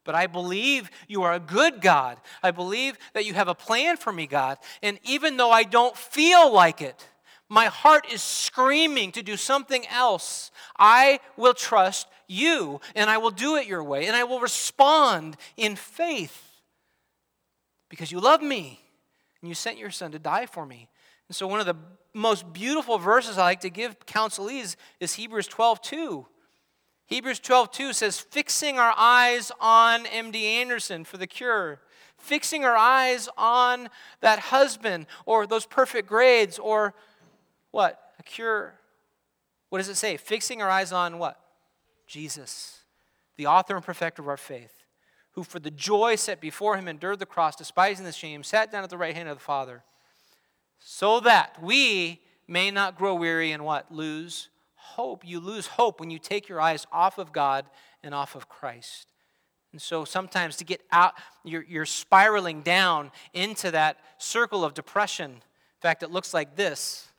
[0.06, 2.18] But I believe you are a good God.
[2.42, 4.60] I believe that you have a plan for me, God.
[4.82, 7.06] And even though I don't feel like it,
[7.50, 10.52] my heart is screaming to do something else.
[10.78, 15.38] I will trust you and I will do it your way and I will respond
[15.56, 16.42] in faith
[17.90, 18.80] because you love me
[19.42, 20.90] and you sent your son to die for me.
[21.28, 21.78] And so, one of the
[22.14, 26.26] most beautiful verses I like to give counselees is Hebrews 12 2.
[27.08, 31.80] Hebrews 12 2 says, Fixing our eyes on MD Anderson for the cure
[32.18, 33.90] fixing our eyes on
[34.22, 36.94] that husband or those perfect grades or
[37.76, 38.14] what?
[38.18, 38.76] A cure.
[39.68, 40.16] What does it say?
[40.16, 41.38] Fixing our eyes on what?
[42.08, 42.80] Jesus,
[43.36, 44.86] the author and perfecter of our faith,
[45.32, 48.86] who for the joy set before him endured the cross, despising the shame, sat down
[48.86, 49.84] at the right hand of the Father,
[50.80, 53.92] so that we may not grow weary and what?
[53.92, 55.28] Lose hope.
[55.28, 57.66] You lose hope when you take your eyes off of God
[58.02, 59.08] and off of Christ.
[59.74, 65.32] And so sometimes to get out, you're, you're spiraling down into that circle of depression.
[65.32, 67.10] In fact, it looks like this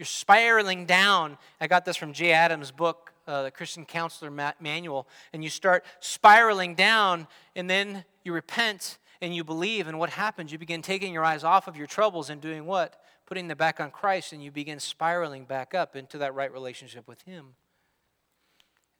[0.00, 1.36] you're spiraling down.
[1.60, 5.06] I got this from Jay Adams' book, uh, the Christian Counselor Manual.
[5.34, 9.88] And you start spiraling down, and then you repent and you believe.
[9.88, 10.52] And what happens?
[10.52, 12.98] You begin taking your eyes off of your troubles and doing what?
[13.26, 17.06] Putting them back on Christ, and you begin spiraling back up into that right relationship
[17.06, 17.48] with Him.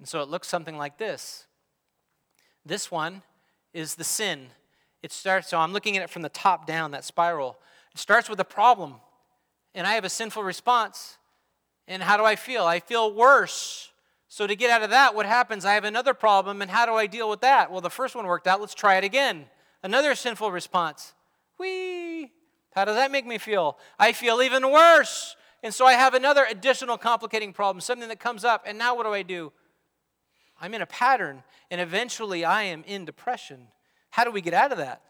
[0.00, 1.46] And so it looks something like this.
[2.66, 3.22] This one
[3.72, 4.48] is the sin.
[5.02, 7.56] It starts, so I'm looking at it from the top down, that spiral.
[7.94, 8.96] It starts with a problem
[9.74, 11.18] and I have a sinful response.
[11.86, 12.64] And how do I feel?
[12.64, 13.90] I feel worse.
[14.28, 15.64] So, to get out of that, what happens?
[15.64, 17.72] I have another problem, and how do I deal with that?
[17.72, 18.60] Well, the first one worked out.
[18.60, 19.46] Let's try it again.
[19.82, 21.14] Another sinful response.
[21.58, 22.30] Whee!
[22.72, 23.76] How does that make me feel?
[23.98, 25.34] I feel even worse.
[25.62, 29.04] And so I have another additional complicating problem, something that comes up, and now what
[29.04, 29.52] do I do?
[30.60, 33.68] I'm in a pattern, and eventually I am in depression.
[34.10, 35.02] How do we get out of that?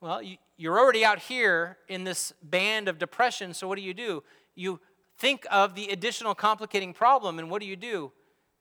[0.00, 3.92] Well, you, you're already out here in this band of depression, so what do you
[3.92, 4.22] do?
[4.54, 4.80] You
[5.18, 8.10] think of the additional complicating problem, and what do you do?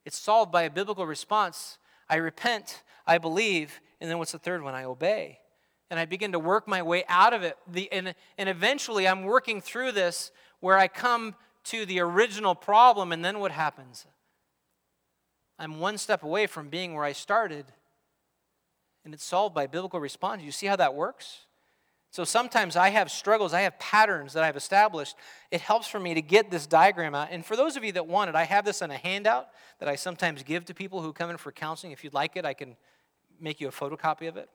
[0.05, 1.77] It's solved by a biblical response.
[2.09, 4.75] I repent, I believe, and then what's the third one?
[4.75, 5.39] I obey.
[5.89, 7.57] And I begin to work my way out of it.
[7.67, 11.35] The, and, and eventually, I'm working through this where I come
[11.65, 14.05] to the original problem, and then what happens?
[15.57, 17.65] I'm one step away from being where I started
[19.03, 20.43] and it's solved by biblical response.
[20.43, 21.45] You see how that works?
[22.11, 25.15] So sometimes I have struggles, I have patterns that I've established.
[25.51, 27.27] It helps for me to get this diagram out.
[27.31, 29.87] And for those of you that want it, I have this on a handout that
[29.87, 31.91] I sometimes give to people who come in for counseling.
[31.91, 32.75] If you'd like it, I can
[33.39, 34.49] make you a photocopy of it.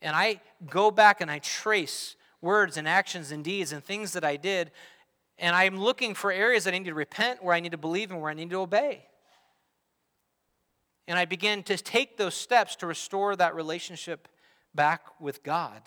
[0.00, 4.24] And I go back and I trace words and actions and deeds and things that
[4.24, 4.72] I did.
[5.38, 8.10] And I'm looking for areas that I need to repent, where I need to believe,
[8.10, 9.06] and where I need to obey.
[11.08, 14.28] And I begin to take those steps to restore that relationship
[14.74, 15.82] back with God.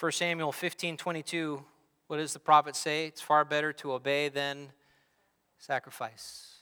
[0.00, 1.62] 1 Samuel 15 22,
[2.08, 3.06] what does the prophet say?
[3.06, 4.72] It's far better to obey than
[5.58, 6.56] sacrifice.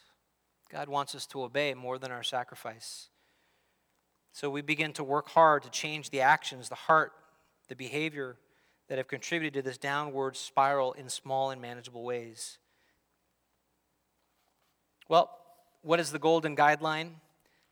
[0.70, 3.09] God wants us to obey more than our sacrifice.
[4.32, 7.12] So we begin to work hard to change the actions, the heart,
[7.69, 8.36] the behavior
[8.89, 12.59] that have contributed to this downward spiral in small and manageable ways.
[15.11, 15.28] Well,
[15.82, 17.15] what is the golden guideline?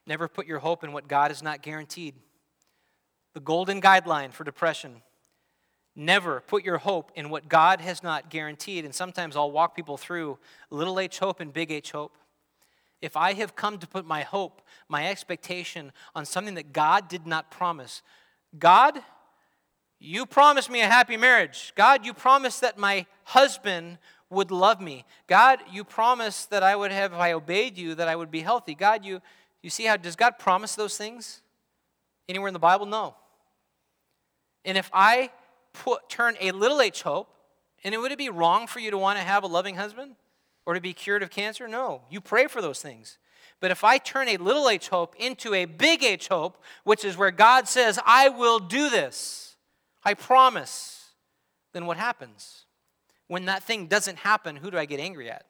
[0.09, 2.17] Never put your hope in what God has not guaranteed.
[3.33, 5.03] The golden guideline for depression.
[5.95, 8.85] Never put your hope in what God has not guaranteed.
[8.85, 10.37] And sometimes I'll walk people through
[10.71, 12.19] little h hope and big H hope.
[13.01, 17.25] If I have come to put my hope, my expectation on something that God did
[17.25, 18.03] not promise,
[18.59, 18.99] God,
[20.01, 21.73] you promised me a happy marriage.
[21.77, 23.99] God, you promised that my husband
[24.31, 25.05] would love me.
[25.27, 28.41] God, you promised that I would have, if I obeyed you, that I would be
[28.41, 28.75] healthy.
[28.75, 29.23] God, you,
[29.63, 31.41] you see how, does God promise those things?
[32.29, 32.87] Anywhere in the Bible?
[32.87, 33.15] No.
[34.65, 35.31] And if I
[35.73, 37.35] put, turn a little h hope,
[37.85, 40.17] and it, would it be wrong for you to want to have a loving husband
[40.67, 41.67] or to be cured of cancer?
[41.69, 42.03] No.
[42.11, 43.19] You pray for those things.
[43.61, 47.17] But if I turn a little h hope into a big H hope, which is
[47.17, 49.57] where God says, I will do this,
[50.05, 51.11] I promise,
[51.73, 52.67] then what happens?
[53.29, 55.45] When that thing doesn't happen, who do I get angry at?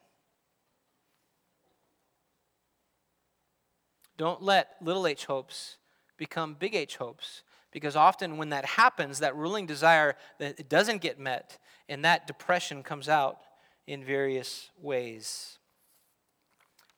[4.17, 5.79] Don't let little h hopes
[6.19, 7.43] become big H hopes.
[7.71, 12.27] Because often when that happens, that ruling desire that it doesn't get met, and that
[12.27, 13.39] depression comes out
[13.87, 15.59] in various ways.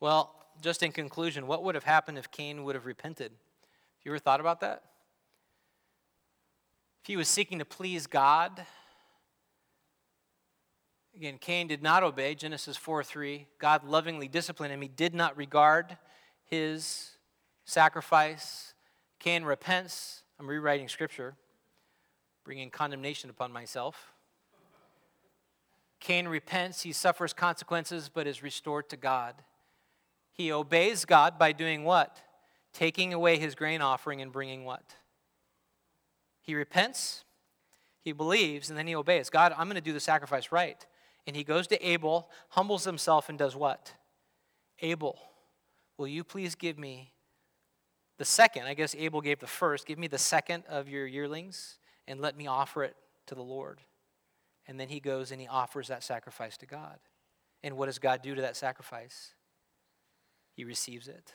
[0.01, 3.32] Well, just in conclusion, what would have happened if Cain would have repented?
[3.32, 4.82] Have you ever thought about that?
[7.02, 8.65] If he was seeking to please God,
[11.21, 13.47] again, Cain did not obey, Genesis 4 3.
[13.59, 14.81] God lovingly disciplined him.
[14.81, 15.99] He did not regard
[16.47, 17.11] his
[17.67, 18.73] sacrifice.
[19.19, 20.23] Cain repents.
[20.39, 21.35] I'm rewriting scripture,
[22.43, 24.15] bringing condemnation upon myself.
[26.01, 29.35] Cain repents, he suffers consequences, but is restored to God.
[30.33, 32.17] He obeys God by doing what?
[32.73, 34.95] Taking away his grain offering and bringing what?
[36.41, 37.25] He repents,
[38.01, 39.29] he believes, and then he obeys.
[39.29, 40.87] God, I'm going to do the sacrifice right.
[41.27, 43.95] And he goes to Abel, humbles himself, and does what?
[44.81, 45.19] Abel,
[45.99, 47.13] will you please give me
[48.19, 48.65] the second?
[48.65, 49.87] I guess Abel gave the first.
[49.87, 51.79] Give me the second of your yearlings
[52.09, 53.81] and let me offer it to the Lord.
[54.67, 56.99] And then he goes and he offers that sacrifice to God.
[57.63, 59.35] And what does God do to that sacrifice?
[60.55, 61.35] He receives it.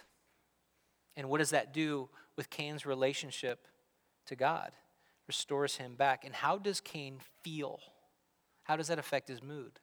[1.15, 3.67] And what does that do with Cain's relationship
[4.25, 4.71] to God?
[5.27, 6.25] Restores him back.
[6.25, 7.79] And how does Cain feel?
[8.65, 9.79] How does that affect his mood?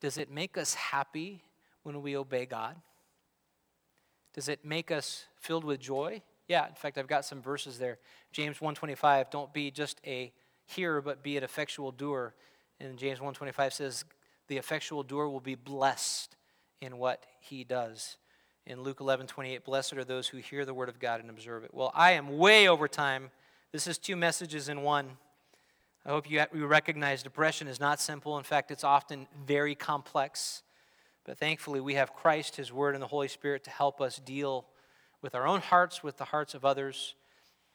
[0.00, 1.44] Does it make us happy
[1.84, 2.76] when we obey God?
[4.34, 6.22] Does it make us filled with joy?
[6.48, 7.98] Yeah, in fact, I've got some verses there.
[8.32, 10.32] James 125, don't be just a
[10.66, 12.34] hearer, but be an effectual doer.
[12.80, 14.04] And James 125 says,
[14.48, 16.36] the effectual doer will be blessed
[16.80, 18.16] in what he does.
[18.66, 21.64] In Luke 11, 28, blessed are those who hear the word of God and observe
[21.64, 21.72] it.
[21.72, 23.30] Well, I am way over time.
[23.72, 25.18] This is two messages in one.
[26.04, 28.36] I hope you, recognize depression is not simple.
[28.36, 30.62] In fact, it's often very complex.
[31.24, 34.66] But thankfully, we have Christ, His Word, and the Holy Spirit to help us deal
[35.20, 37.14] with our own hearts, with the hearts of others,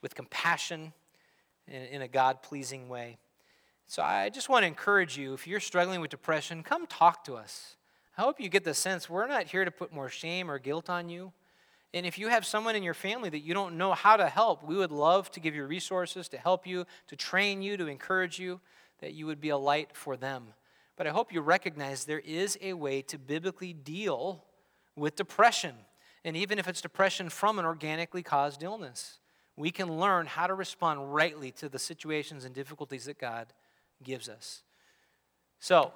[0.01, 0.91] with compassion
[1.67, 3.17] in a God pleasing way.
[3.87, 7.35] So I just want to encourage you if you're struggling with depression, come talk to
[7.35, 7.77] us.
[8.17, 10.89] I hope you get the sense we're not here to put more shame or guilt
[10.89, 11.31] on you.
[11.93, 14.63] And if you have someone in your family that you don't know how to help,
[14.63, 18.39] we would love to give you resources to help you, to train you, to encourage
[18.39, 18.59] you,
[18.99, 20.53] that you would be a light for them.
[20.97, 24.43] But I hope you recognize there is a way to biblically deal
[24.95, 25.75] with depression.
[26.25, 29.19] And even if it's depression from an organically caused illness,
[29.55, 33.47] we can learn how to respond rightly to the situations and difficulties that God
[34.03, 34.63] gives us.
[35.59, 35.91] So,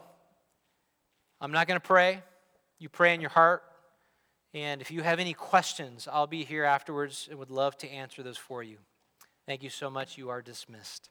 [1.40, 2.24] I'm not going to pray.
[2.80, 3.64] You pray in your heart.
[4.54, 8.22] And if you have any questions, I'll be here afterwards and would love to answer
[8.22, 8.78] those for you.
[9.46, 10.18] Thank you so much.
[10.18, 11.10] You are dismissed.